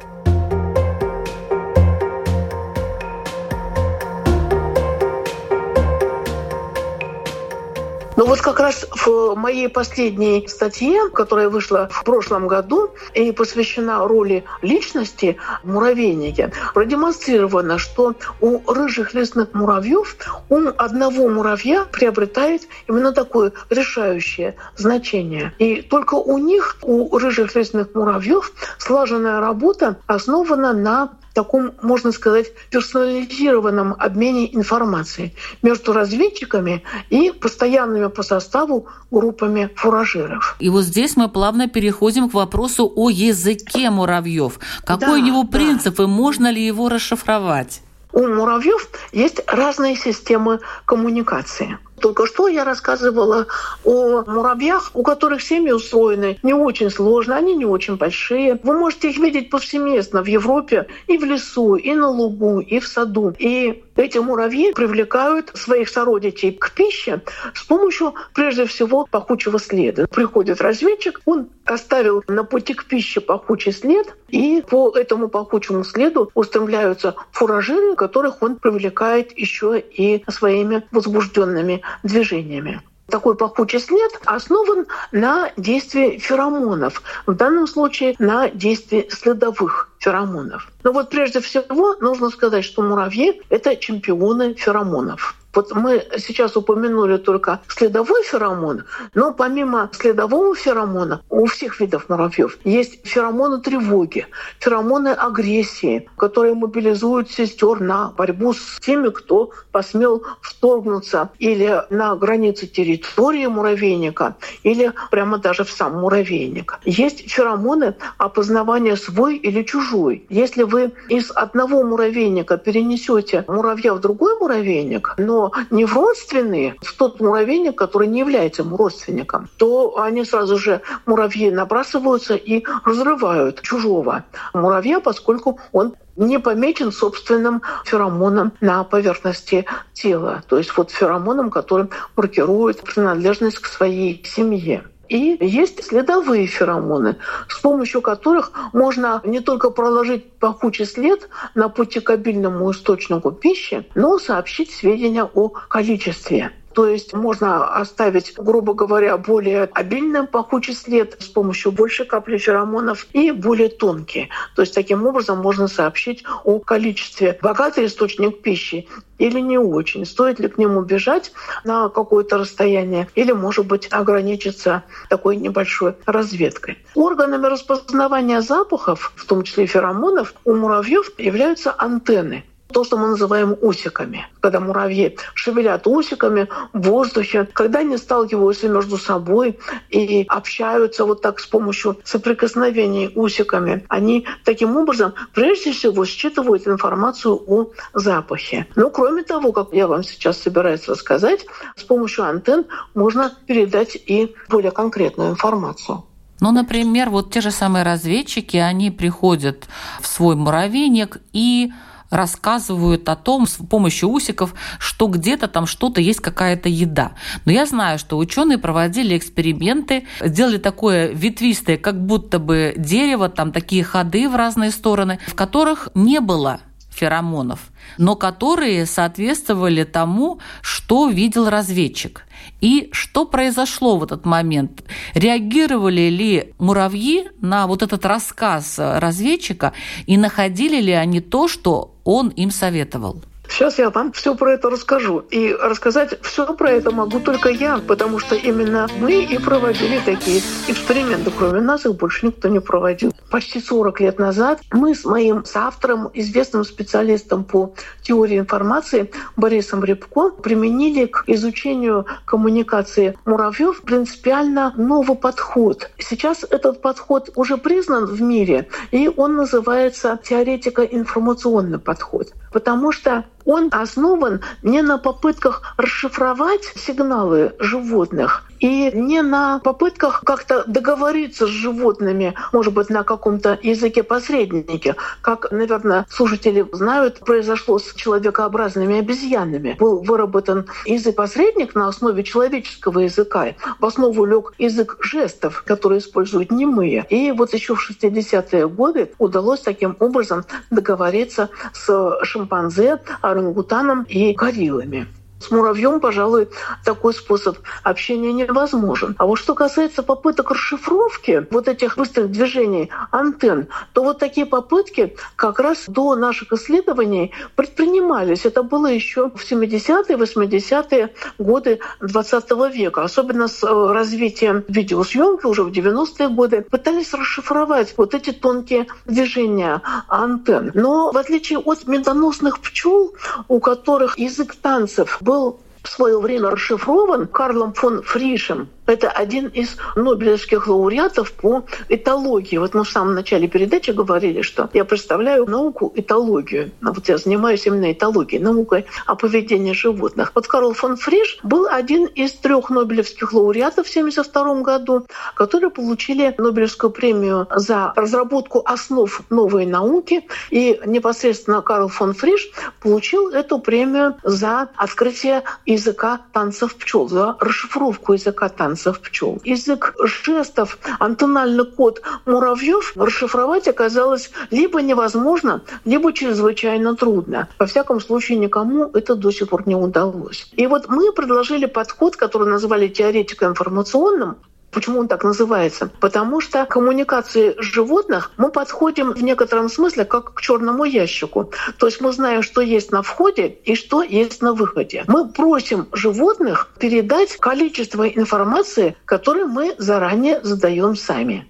Но 8.16 8.26
вот 8.26 8.40
как 8.40 8.60
раз 8.60 8.86
в 9.04 9.34
моей 9.34 9.68
последней 9.68 10.46
статье, 10.46 11.08
которая 11.10 11.48
вышла 11.48 11.88
в 11.90 12.04
прошлом 12.04 12.46
году 12.46 12.90
и 13.12 13.32
посвящена 13.32 14.06
роли 14.06 14.44
личности 14.62 15.36
в 15.62 15.72
муравейнике, 15.72 16.52
продемонстрировано, 16.74 17.78
что 17.78 18.14
у 18.40 18.60
рыжих 18.72 19.14
лесных 19.14 19.52
муравьев 19.52 20.16
ум 20.48 20.72
одного 20.76 21.28
муравья 21.28 21.84
приобретает 21.86 22.62
именно 22.88 23.12
такое 23.12 23.52
решающее 23.70 24.54
значение. 24.76 25.52
И 25.58 25.82
только 25.82 26.14
у 26.14 26.38
них, 26.38 26.76
у 26.82 27.18
рыжих 27.18 27.54
лесных 27.56 27.94
муравьев, 27.94 28.52
слаженная 28.78 29.40
работа 29.40 29.96
основана 30.06 30.72
на 30.72 31.10
таком, 31.34 31.72
можно 31.82 32.12
сказать, 32.12 32.46
персонализированном 32.70 33.94
обмене 33.98 34.54
информацией 34.54 35.34
между 35.62 35.92
разведчиками 35.92 36.82
и 37.10 37.30
постоянными 37.32 38.06
по 38.06 38.22
составу 38.22 38.86
группами 39.10 39.68
фуражиров. 39.74 40.56
И 40.60 40.70
вот 40.70 40.84
здесь 40.84 41.16
мы 41.16 41.28
плавно 41.28 41.68
переходим 41.68 42.30
к 42.30 42.34
вопросу 42.34 42.90
о 42.94 43.10
языке 43.10 43.90
муравьев. 43.90 44.58
Какой 44.84 45.06
да, 45.06 45.12
у 45.12 45.18
него 45.18 45.44
принцип 45.44 45.96
да. 45.96 46.04
и 46.04 46.06
можно 46.06 46.50
ли 46.50 46.64
его 46.64 46.88
расшифровать? 46.88 47.82
У 48.12 48.28
муравьев 48.28 48.88
есть 49.12 49.42
разные 49.48 49.96
системы 49.96 50.60
коммуникации. 50.84 51.78
Только 52.04 52.26
что 52.26 52.48
я 52.48 52.64
рассказывала 52.64 53.46
о 53.82 54.24
муравьях, 54.26 54.90
у 54.92 55.02
которых 55.02 55.40
семьи 55.40 55.72
устроены 55.72 56.38
не 56.42 56.52
очень 56.52 56.90
сложно, 56.90 57.34
они 57.34 57.54
не 57.54 57.64
очень 57.64 57.96
большие. 57.96 58.60
Вы 58.62 58.78
можете 58.78 59.08
их 59.08 59.16
видеть 59.16 59.48
повсеместно 59.48 60.22
в 60.22 60.26
Европе 60.26 60.86
и 61.06 61.16
в 61.16 61.24
лесу, 61.24 61.76
и 61.76 61.94
на 61.94 62.10
лугу, 62.10 62.60
и 62.60 62.78
в 62.78 62.86
саду. 62.86 63.32
И 63.38 63.82
эти 63.96 64.18
муравьи 64.18 64.74
привлекают 64.74 65.50
своих 65.54 65.88
сородичей 65.88 66.52
к 66.52 66.72
пище 66.72 67.22
с 67.54 67.62
помощью, 67.62 68.14
прежде 68.34 68.66
всего, 68.66 69.06
пахучего 69.10 69.58
следа. 69.58 70.06
Приходит 70.06 70.60
разведчик, 70.60 71.22
он 71.24 71.48
оставил 71.64 72.22
на 72.28 72.44
пути 72.44 72.74
к 72.74 72.84
пище 72.84 73.20
пахучий 73.20 73.72
след, 73.72 74.14
и 74.28 74.62
по 74.68 74.90
этому 74.90 75.28
пахучему 75.28 75.84
следу 75.84 76.30
устремляются 76.34 77.14
фуражиры, 77.32 77.94
которых 77.96 78.42
он 78.42 78.56
привлекает 78.56 79.36
еще 79.38 79.78
и 79.78 80.22
своими 80.28 80.82
возбужденными 80.90 81.82
движениями. 82.02 82.80
такой 83.08 83.36
пахучий 83.36 83.80
след 83.80 84.12
основан 84.24 84.86
на 85.12 85.50
действии 85.56 86.18
феромонов. 86.18 87.02
В 87.26 87.34
данном 87.34 87.66
случае 87.66 88.14
на 88.18 88.48
действии 88.48 89.08
следовых 89.10 89.90
феромонов. 89.98 90.72
Но 90.82 90.92
вот 90.92 91.10
прежде 91.10 91.40
всего 91.40 91.94
нужно 92.00 92.30
сказать, 92.30 92.64
что 92.64 92.82
муравьи— 92.82 93.42
это 93.50 93.76
чемпионы 93.76 94.54
феромонов. 94.54 95.34
Вот 95.54 95.72
мы 95.74 96.04
сейчас 96.18 96.56
упомянули 96.56 97.16
только 97.16 97.60
следовой 97.68 98.22
феромон, 98.24 98.84
но 99.14 99.32
помимо 99.32 99.90
следового 99.92 100.54
феромона 100.54 101.22
у 101.30 101.46
всех 101.46 101.80
видов 101.80 102.08
муравьев 102.08 102.58
есть 102.64 103.06
феромоны 103.06 103.60
тревоги, 103.60 104.26
феромоны 104.58 105.08
агрессии, 105.08 106.08
которые 106.16 106.54
мобилизуют 106.54 107.30
сестер 107.30 107.80
на 107.80 108.10
борьбу 108.16 108.52
с 108.52 108.80
теми, 108.80 109.10
кто 109.10 109.50
посмел 109.70 110.24
вторгнуться 110.40 111.30
или 111.38 111.82
на 111.90 112.16
границе 112.16 112.66
территории 112.66 113.46
муравейника, 113.46 114.36
или 114.62 114.92
прямо 115.10 115.38
даже 115.38 115.64
в 115.64 115.70
сам 115.70 116.00
муравейник. 116.00 116.78
Есть 116.84 117.30
феромоны 117.30 117.94
опознавания 118.18 118.96
свой 118.96 119.36
или 119.36 119.62
чужой. 119.62 120.26
Если 120.28 120.64
вы 120.64 120.92
из 121.08 121.30
одного 121.30 121.82
муравейника 121.84 122.56
перенесете 122.56 123.44
муравья 123.46 123.94
в 123.94 124.00
другой 124.00 124.38
муравейник, 124.38 125.14
но 125.18 125.43
не 125.70 125.84
в 125.84 125.94
родственные, 125.94 126.76
в 126.80 126.96
тот 126.96 127.20
муравейник, 127.20 127.76
который 127.76 128.08
не 128.08 128.20
является 128.20 128.62
ему 128.62 128.76
родственником, 128.76 129.48
то 129.56 129.98
они 129.98 130.24
сразу 130.24 130.58
же, 130.58 130.80
муравьи, 131.06 131.50
набрасываются 131.50 132.34
и 132.34 132.64
разрывают 132.84 133.62
чужого 133.62 134.24
муравья, 134.52 135.00
поскольку 135.00 135.58
он 135.72 135.94
не 136.16 136.38
помечен 136.38 136.92
собственным 136.92 137.62
феромоном 137.84 138.52
на 138.60 138.84
поверхности 138.84 139.66
тела. 139.92 140.42
То 140.48 140.58
есть 140.58 140.76
вот 140.76 140.90
феромоном, 140.90 141.50
который 141.50 141.88
маркирует 142.16 142.82
принадлежность 142.82 143.58
к 143.58 143.66
своей 143.66 144.24
семье. 144.24 144.84
И 145.14 145.36
есть 145.40 145.84
следовые 145.84 146.48
феромоны, 146.48 147.14
с 147.48 147.60
помощью 147.60 148.02
которых 148.02 148.50
можно 148.72 149.20
не 149.24 149.38
только 149.38 149.70
проложить 149.70 150.28
пахучий 150.40 150.86
след 150.86 151.28
на 151.54 151.68
пути 151.68 152.00
к 152.00 152.10
обильному 152.10 152.68
источнику 152.72 153.30
пищи, 153.30 153.86
но 153.94 154.18
сообщить 154.18 154.72
сведения 154.72 155.22
о 155.22 155.50
количестве. 155.50 156.50
То 156.74 156.88
есть 156.88 157.14
можно 157.14 157.66
оставить, 157.76 158.34
грубо 158.36 158.74
говоря, 158.74 159.16
более 159.16 159.64
обильный 159.72 160.26
пахучий 160.26 160.74
след 160.74 161.16
с 161.20 161.26
помощью 161.26 161.70
большей 161.70 162.04
капли 162.04 162.36
феромонов 162.36 163.06
и 163.12 163.30
более 163.30 163.68
тонкий. 163.68 164.28
То 164.56 164.62
есть 164.62 164.74
таким 164.74 165.06
образом 165.06 165.38
можно 165.38 165.68
сообщить 165.68 166.24
о 166.42 166.58
количестве 166.58 167.38
богатый 167.40 167.86
источник 167.86 168.42
пищи 168.42 168.88
или 169.18 169.38
не 169.38 169.56
очень, 169.58 170.04
стоит 170.04 170.40
ли 170.40 170.48
к 170.48 170.58
нему 170.58 170.82
бежать 170.82 171.32
на 171.62 171.88
какое-то 171.88 172.38
расстояние 172.38 173.08
или, 173.14 173.30
может 173.30 173.66
быть, 173.66 173.86
ограничиться 173.92 174.82
такой 175.08 175.36
небольшой 175.36 175.94
разведкой. 176.06 176.78
Органами 176.96 177.46
распознавания 177.46 178.42
запахов, 178.42 179.12
в 179.14 179.24
том 179.26 179.44
числе 179.44 179.66
феромонов, 179.66 180.34
у 180.44 180.54
муравьев 180.54 181.12
являются 181.18 181.72
антенны 181.76 182.44
то, 182.74 182.84
что 182.84 182.98
мы 182.98 183.06
называем 183.06 183.56
усиками. 183.62 184.26
Когда 184.40 184.58
муравьи 184.60 185.16
шевелят 185.34 185.86
усиками 185.86 186.48
в 186.72 186.80
воздухе, 186.82 187.48
когда 187.52 187.78
они 187.78 187.96
сталкиваются 187.96 188.68
между 188.68 188.98
собой 188.98 189.58
и 189.90 190.24
общаются 190.28 191.04
вот 191.04 191.22
так 191.22 191.38
с 191.38 191.46
помощью 191.46 191.96
соприкосновений 192.04 193.12
усиками, 193.14 193.84
они 193.88 194.26
таким 194.44 194.76
образом 194.76 195.14
прежде 195.32 195.72
всего 195.72 196.04
считывают 196.04 196.66
информацию 196.66 197.40
о 197.46 197.70
запахе. 197.94 198.66
Но 198.74 198.90
кроме 198.90 199.22
того, 199.22 199.52
как 199.52 199.68
я 199.72 199.86
вам 199.86 200.02
сейчас 200.02 200.42
собираюсь 200.42 200.88
рассказать, 200.88 201.46
с 201.76 201.84
помощью 201.84 202.24
антенн 202.24 202.64
можно 202.94 203.32
передать 203.46 203.94
и 203.94 204.34
более 204.48 204.72
конкретную 204.72 205.30
информацию. 205.30 206.02
Ну, 206.40 206.50
например, 206.50 207.10
вот 207.10 207.32
те 207.32 207.40
же 207.40 207.52
самые 207.52 207.84
разведчики, 207.84 208.56
они 208.56 208.90
приходят 208.90 209.68
в 210.00 210.06
свой 210.08 210.34
муравейник 210.34 211.18
и 211.32 211.72
рассказывают 212.14 213.08
о 213.08 213.16
том 213.16 213.46
с 213.46 213.56
помощью 213.56 214.08
усиков, 214.08 214.54
что 214.78 215.08
где-то 215.08 215.48
там 215.48 215.66
что-то 215.66 216.00
есть 216.00 216.20
какая-то 216.20 216.68
еда. 216.68 217.12
Но 217.44 217.52
я 217.52 217.66
знаю, 217.66 217.98
что 217.98 218.18
ученые 218.18 218.58
проводили 218.58 219.16
эксперименты, 219.18 220.06
сделали 220.20 220.58
такое 220.58 221.08
ветвистое, 221.08 221.76
как 221.76 222.00
будто 222.00 222.38
бы 222.38 222.74
дерево, 222.76 223.28
там 223.28 223.52
такие 223.52 223.82
ходы 223.84 224.28
в 224.28 224.36
разные 224.36 224.70
стороны, 224.70 225.18
в 225.26 225.34
которых 225.34 225.88
не 225.94 226.20
было 226.20 226.60
феромонов, 226.94 227.72
но 227.98 228.14
которые 228.14 228.86
соответствовали 228.86 229.82
тому, 229.82 230.38
что 230.62 231.08
видел 231.08 231.48
разведчик. 231.48 232.26
И 232.60 232.88
что 232.92 233.24
произошло 233.24 233.98
в 233.98 234.04
этот 234.04 234.24
момент? 234.24 234.84
Реагировали 235.14 236.08
ли 236.08 236.54
муравьи 236.58 237.28
на 237.40 237.66
вот 237.66 237.82
этот 237.82 238.06
рассказ 238.06 238.76
разведчика 238.78 239.72
и 240.06 240.16
находили 240.16 240.80
ли 240.80 240.92
они 240.92 241.20
то, 241.20 241.48
что 241.48 241.93
он 242.04 242.28
им 242.28 242.50
советовал? 242.50 243.22
Сейчас 243.54 243.78
я 243.78 243.88
вам 243.90 244.10
все 244.10 244.34
про 244.34 244.54
это 244.54 244.68
расскажу. 244.68 245.20
И 245.30 245.54
рассказать 245.54 246.20
все 246.22 246.52
про 246.54 246.72
это 246.72 246.90
могу 246.90 247.20
только 247.20 247.50
я, 247.50 247.78
потому 247.86 248.18
что 248.18 248.34
именно 248.34 248.88
мы 248.98 249.22
и 249.22 249.38
проводили 249.38 250.00
такие 250.04 250.42
эксперименты. 250.66 251.30
Кроме 251.30 251.60
нас 251.60 251.86
их 251.86 251.94
больше 251.94 252.26
никто 252.26 252.48
не 252.48 252.58
проводил. 252.58 253.14
Почти 253.30 253.60
40 253.60 254.00
лет 254.00 254.18
назад 254.18 254.60
мы 254.72 254.96
с 254.96 255.04
моим 255.04 255.44
соавтором, 255.44 256.10
известным 256.14 256.64
специалистом 256.64 257.44
по 257.44 257.74
теории 258.02 258.40
информации 258.40 259.12
Борисом 259.36 259.84
Рябко 259.84 260.30
применили 260.30 261.06
к 261.06 261.22
изучению 261.28 262.06
коммуникации 262.24 263.16
муравьев 263.24 263.82
принципиально 263.82 264.74
новый 264.76 265.16
подход. 265.16 265.92
Сейчас 265.98 266.42
этот 266.42 266.82
подход 266.82 267.30
уже 267.36 267.56
признан 267.56 268.06
в 268.06 268.20
мире, 268.20 268.66
и 268.90 269.08
он 269.16 269.36
называется 269.36 270.18
теоретико-информационный 270.24 271.78
подход. 271.78 272.32
Потому 272.52 272.92
что 272.92 273.24
он 273.44 273.68
основан 273.72 274.40
не 274.62 274.82
на 274.82 274.98
попытках 274.98 275.74
расшифровать 275.76 276.64
сигналы 276.76 277.54
животных 277.58 278.44
и 278.64 278.90
не 278.94 279.20
на 279.20 279.58
попытках 279.58 280.22
как-то 280.24 280.64
договориться 280.66 281.46
с 281.46 281.50
животными, 281.50 282.34
может 282.50 282.72
быть, 282.72 282.88
на 282.88 283.04
каком-то 283.04 283.58
языке 283.62 284.02
посредники, 284.02 284.96
как, 285.20 285.52
наверное, 285.52 286.06
слушатели 286.08 286.66
знают, 286.72 287.20
произошло 287.20 287.78
с 287.78 287.92
человекообразными 287.92 289.00
обезьянами. 289.00 289.76
Был 289.78 290.02
выработан 290.02 290.66
язык-посредник 290.86 291.74
на 291.74 291.88
основе 291.88 292.24
человеческого 292.24 293.00
языка. 293.00 293.48
В 293.80 293.84
основу 293.84 294.24
лег 294.24 294.54
язык 294.56 294.96
жестов, 295.00 295.62
который 295.66 295.98
используют 295.98 296.50
немые. 296.50 297.04
И 297.10 297.32
вот 297.32 297.52
еще 297.52 297.74
в 297.74 297.90
60-е 297.90 298.66
годы 298.68 299.12
удалось 299.18 299.60
таким 299.60 299.94
образом 300.00 300.44
договориться 300.70 301.50
с 301.74 302.18
шимпанзе, 302.22 303.00
орангутаном 303.20 304.04
и 304.04 304.32
гориллами. 304.32 305.06
С 305.44 305.50
муравьем, 305.50 306.00
пожалуй, 306.00 306.48
такой 306.86 307.12
способ 307.12 307.58
общения 307.82 308.32
невозможен. 308.32 309.14
А 309.18 309.26
вот 309.26 309.36
что 309.36 309.54
касается 309.54 310.02
попыток 310.02 310.52
расшифровки 310.52 311.46
вот 311.50 311.68
этих 311.68 311.98
быстрых 311.98 312.30
движений 312.30 312.90
антенн, 313.10 313.66
то 313.92 314.02
вот 314.02 314.18
такие 314.18 314.46
попытки 314.46 315.14
как 315.36 315.60
раз 315.60 315.84
до 315.86 316.14
наших 316.16 316.54
исследований 316.54 317.32
предпринимались. 317.56 318.46
Это 318.46 318.62
было 318.62 318.86
еще 318.86 319.28
в 319.28 319.44
70-е, 319.44 320.16
80-е 320.16 321.14
годы 321.36 321.80
20 322.00 322.50
века. 322.72 323.02
Особенно 323.02 323.46
с 323.46 323.62
э, 323.62 323.92
развитием 323.92 324.64
видеосъемки 324.66 325.44
уже 325.44 325.62
в 325.62 325.68
90-е 325.68 326.28
годы 326.30 326.62
пытались 326.62 327.12
расшифровать 327.12 327.92
вот 327.98 328.14
эти 328.14 328.32
тонкие 328.32 328.86
движения 329.04 329.82
антенн. 330.08 330.70
Но 330.72 331.12
в 331.12 331.18
отличие 331.18 331.58
от 331.58 331.86
медоносных 331.86 332.60
пчел, 332.60 333.12
у 333.48 333.60
которых 333.60 334.18
язык 334.18 334.54
танцев 334.54 335.18
был 335.20 335.33
был 335.34 335.60
в 335.82 335.88
свое 335.88 336.20
время 336.20 336.50
расшифрован 336.50 337.26
Карлом 337.26 337.74
фон 337.74 338.02
Фришем, 338.02 338.68
это 338.86 339.10
один 339.10 339.46
из 339.48 339.76
нобелевских 339.96 340.66
лауреатов 340.66 341.32
по 341.32 341.64
этологии. 341.88 342.58
Вот 342.58 342.74
мы 342.74 342.84
в 342.84 342.90
самом 342.90 343.14
начале 343.14 343.48
передачи 343.48 343.90
говорили, 343.90 344.42
что 344.42 344.68
я 344.72 344.84
представляю 344.84 345.46
науку 345.46 345.92
этологию. 345.94 346.72
А 346.82 346.92
вот 346.92 347.08
я 347.08 347.16
занимаюсь 347.18 347.66
именно 347.66 347.92
этологией, 347.92 348.42
наукой 348.42 348.86
о 349.06 349.14
поведении 349.14 349.72
животных. 349.72 350.32
Вот 350.34 350.46
Карл 350.46 350.74
фон 350.74 350.96
Фриш 350.96 351.38
был 351.42 351.66
один 351.70 352.06
из 352.06 352.32
трех 352.32 352.70
нобелевских 352.70 353.32
лауреатов 353.32 353.86
в 353.86 353.90
1972 353.90 354.62
году, 354.62 355.06
которые 355.34 355.70
получили 355.70 356.34
Нобелевскую 356.36 356.90
премию 356.90 357.46
за 357.54 357.92
разработку 357.96 358.62
основ 358.64 359.22
новой 359.30 359.66
науки. 359.66 360.26
И 360.50 360.80
непосредственно 360.84 361.62
Карл 361.62 361.88
фон 361.88 362.12
Фриш 362.12 362.50
получил 362.80 363.30
эту 363.30 363.58
премию 363.58 364.16
за 364.22 364.68
открытие 364.76 365.42
языка 365.64 366.20
танцев 366.32 366.76
пчел, 366.76 367.08
за 367.08 367.36
расшифровку 367.40 368.12
языка 368.12 368.48
танцев 368.48 368.73
танцев 368.74 369.00
пчел. 369.00 369.40
Язык 369.44 369.94
жестов, 370.02 370.78
антональный 370.98 371.64
код 371.64 372.02
муравьев 372.26 372.92
расшифровать 372.96 373.68
оказалось 373.68 374.30
либо 374.50 374.82
невозможно, 374.82 375.62
либо 375.84 376.12
чрезвычайно 376.12 376.96
трудно. 376.96 377.48
Во 377.58 377.66
всяком 377.66 378.00
случае, 378.00 378.38
никому 378.38 378.90
это 378.92 379.14
до 379.14 379.30
сих 379.30 379.48
пор 379.48 379.68
не 379.68 379.76
удалось. 379.76 380.50
И 380.56 380.66
вот 380.66 380.88
мы 380.88 381.12
предложили 381.12 381.66
подход, 381.66 382.16
который 382.16 382.48
назвали 382.48 382.88
теоретико-информационным, 382.88 384.36
Почему 384.74 384.98
он 384.98 385.08
так 385.08 385.22
называется? 385.22 385.88
Потому 386.00 386.40
что 386.40 386.66
к 386.66 386.70
коммуникации 386.70 387.54
животных 387.58 388.32
мы 388.36 388.50
подходим 388.50 389.12
в 389.12 389.22
некотором 389.22 389.68
смысле 389.68 390.04
как 390.04 390.34
к 390.34 390.40
черному 390.40 390.84
ящику. 390.84 391.52
То 391.78 391.86
есть 391.86 392.00
мы 392.00 392.12
знаем, 392.12 392.42
что 392.42 392.60
есть 392.60 392.90
на 392.90 393.02
входе 393.02 393.46
и 393.46 393.76
что 393.76 394.02
есть 394.02 394.42
на 394.42 394.52
выходе. 394.52 395.04
Мы 395.06 395.28
просим 395.28 395.86
животных 395.92 396.70
передать 396.80 397.36
количество 397.36 398.08
информации, 398.08 398.96
которое 399.04 399.46
мы 399.46 399.76
заранее 399.78 400.40
задаем 400.42 400.96
сами. 400.96 401.46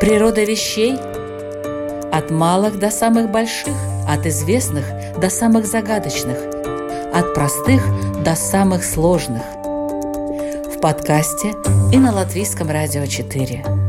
Природа 0.00 0.42
вещей 0.42 0.96
от 2.12 2.30
малых 2.32 2.80
до 2.80 2.90
самых 2.90 3.30
больших, 3.30 3.74
от 4.08 4.26
известных 4.26 4.84
до 5.20 5.30
самых 5.30 5.66
загадочных, 5.66 6.36
от 7.14 7.34
простых 7.34 7.80
до 8.24 8.34
самых 8.34 8.82
сложных– 8.82 9.42
подкасте 10.82 11.54
и 11.92 11.96
на 11.96 12.12
Латвийском 12.12 12.68
радио 12.68 13.06
4. 13.06 13.81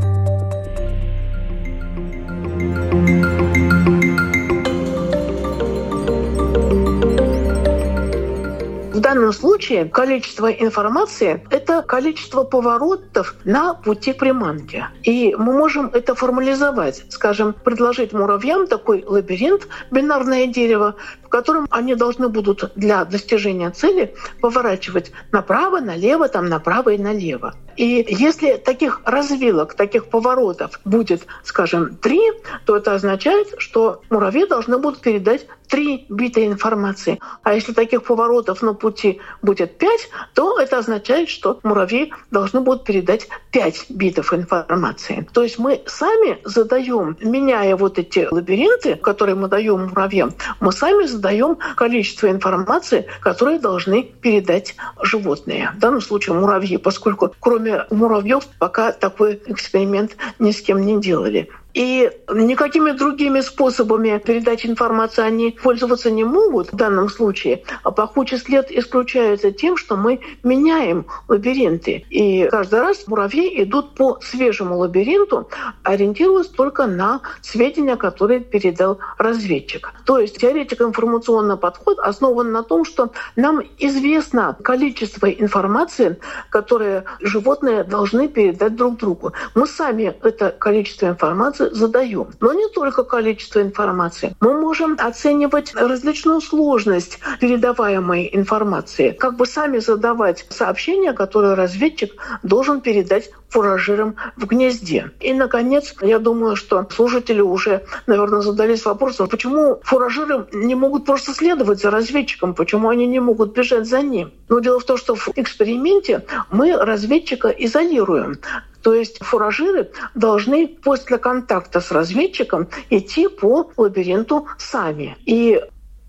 В 8.94 9.00
данном 9.00 9.32
случае 9.32 9.86
количество 9.86 10.52
информации– 10.52 11.44
это 11.50 11.82
количество 11.82 12.44
поворотов 12.44 13.34
на 13.44 13.74
пути 13.74 14.12
приманки. 14.12 14.86
И 15.02 15.34
мы 15.36 15.52
можем 15.52 15.90
это 15.92 16.14
формализовать. 16.14 17.02
Скажем, 17.08 17.54
предложить 17.54 18.12
муравьям 18.12 18.68
такой 18.68 19.02
лабиринт, 19.04 19.66
бинарное 19.90 20.46
дерево, 20.46 20.94
котором 21.34 21.66
они 21.70 21.96
должны 21.96 22.28
будут 22.28 22.70
для 22.76 23.04
достижения 23.04 23.68
цели 23.70 24.14
поворачивать 24.40 25.10
направо, 25.32 25.80
налево, 25.80 26.28
там 26.28 26.46
направо 26.46 26.90
и 26.90 26.98
налево. 26.98 27.54
И 27.76 28.04
если 28.08 28.56
таких 28.56 29.02
развилок, 29.04 29.74
таких 29.74 30.06
поворотов 30.06 30.80
будет, 30.84 31.26
скажем, 31.42 31.96
три, 31.96 32.20
то 32.64 32.76
это 32.76 32.94
означает, 32.94 33.48
что 33.58 34.02
муравьи 34.10 34.46
должны 34.46 34.78
будут 34.78 35.00
передать 35.00 35.46
три 35.68 36.06
бита 36.08 36.46
информации. 36.46 37.18
А 37.42 37.54
если 37.54 37.72
таких 37.72 38.04
поворотов 38.04 38.62
на 38.62 38.74
пути 38.74 39.20
будет 39.42 39.78
пять, 39.78 40.08
то 40.34 40.58
это 40.58 40.78
означает, 40.78 41.28
что 41.28 41.58
муравьи 41.62 42.12
должны 42.30 42.60
будут 42.60 42.84
передать 42.84 43.28
пять 43.50 43.86
битов 43.88 44.32
информации. 44.32 45.26
То 45.32 45.42
есть 45.42 45.58
мы 45.58 45.82
сами 45.86 46.38
задаем, 46.44 47.16
меняя 47.20 47.76
вот 47.76 47.98
эти 47.98 48.28
лабиринты, 48.30 48.96
которые 48.96 49.34
мы 49.34 49.48
даем 49.48 49.88
муравьям, 49.88 50.32
мы 50.60 50.72
сами 50.72 51.06
задаем 51.06 51.34
даем 51.34 51.58
количество 51.76 52.30
информации, 52.30 53.06
которые 53.20 53.58
должны 53.58 54.02
передать 54.02 54.76
животные. 55.02 55.72
В 55.76 55.78
данном 55.78 56.00
случае 56.00 56.36
муравьи, 56.36 56.76
поскольку 56.76 57.34
кроме 57.40 57.63
муравьев 57.90 58.46
пока 58.58 58.92
такой 58.92 59.40
эксперимент 59.46 60.16
ни 60.38 60.50
с 60.50 60.62
кем 60.62 60.84
не 60.84 61.00
делали. 61.00 61.48
И 61.74 62.10
никакими 62.32 62.92
другими 62.92 63.40
способами 63.40 64.22
передачи 64.24 64.66
информации 64.66 65.22
они 65.22 65.50
пользоваться 65.50 66.10
не 66.10 66.24
могут 66.24 66.72
в 66.72 66.76
данном 66.76 67.08
случае. 67.08 67.64
А 67.82 67.90
пахучий 67.90 68.38
след 68.38 68.70
исключается 68.70 69.50
тем, 69.50 69.76
что 69.76 69.96
мы 69.96 70.20
меняем 70.44 71.06
лабиринты. 71.28 72.04
И 72.10 72.48
каждый 72.50 72.80
раз 72.80 73.06
муравьи 73.08 73.62
идут 73.62 73.94
по 73.94 74.20
свежему 74.22 74.78
лабиринту, 74.78 75.48
ориентируясь 75.82 76.46
только 76.46 76.86
на 76.86 77.20
сведения, 77.42 77.96
которые 77.96 78.40
передал 78.40 78.98
разведчик. 79.18 79.92
То 80.04 80.20
есть 80.20 80.38
теоретико-информационный 80.38 81.56
подход 81.56 81.98
основан 81.98 82.52
на 82.52 82.62
том, 82.62 82.84
что 82.84 83.10
нам 83.34 83.60
известно 83.78 84.56
количество 84.62 85.26
информации, 85.26 86.18
которое 86.50 87.04
животные 87.20 87.82
должны 87.82 88.28
передать 88.28 88.76
друг 88.76 88.98
другу. 88.98 89.32
Мы 89.56 89.66
сами 89.66 90.14
это 90.22 90.50
количество 90.50 91.06
информации 91.06 91.63
задаем. 91.70 92.28
Но 92.40 92.52
не 92.52 92.68
только 92.68 93.04
количество 93.04 93.60
информации. 93.60 94.34
Мы 94.40 94.60
можем 94.60 94.96
оценивать 94.98 95.74
различную 95.74 96.40
сложность 96.40 97.18
передаваемой 97.40 98.30
информации. 98.32 99.10
Как 99.10 99.36
бы 99.36 99.46
сами 99.46 99.78
задавать 99.78 100.46
сообщения, 100.50 101.12
которые 101.12 101.54
разведчик 101.54 102.12
должен 102.42 102.80
передать 102.80 103.30
фуражирам 103.54 104.16
в 104.36 104.46
гнезде. 104.46 105.12
И, 105.20 105.32
наконец, 105.32 105.94
я 106.00 106.18
думаю, 106.18 106.56
что 106.56 106.88
слушатели 106.90 107.40
уже, 107.40 107.84
наверное, 108.08 108.40
задались 108.40 108.84
вопросом, 108.84 109.28
почему 109.28 109.80
фуражиры 109.84 110.46
не 110.52 110.74
могут 110.74 111.04
просто 111.04 111.32
следовать 111.32 111.80
за 111.80 111.90
разведчиком, 111.90 112.54
почему 112.54 112.88
они 112.88 113.06
не 113.06 113.20
могут 113.20 113.52
бежать 113.52 113.86
за 113.86 114.02
ним. 114.02 114.32
Но 114.48 114.58
дело 114.58 114.80
в 114.80 114.84
том, 114.84 114.96
что 114.96 115.14
в 115.14 115.28
эксперименте 115.36 116.24
мы 116.50 116.76
разведчика 116.76 117.48
изолируем. 117.48 118.38
То 118.84 118.94
есть 118.94 119.18
фуражиры 119.24 119.90
должны 120.14 120.68
после 120.68 121.16
контакта 121.16 121.80
с 121.80 121.90
разведчиком 121.90 122.68
идти 122.90 123.28
по 123.28 123.72
лабиринту 123.76 124.46
сами. 124.58 125.16
И 125.24 125.60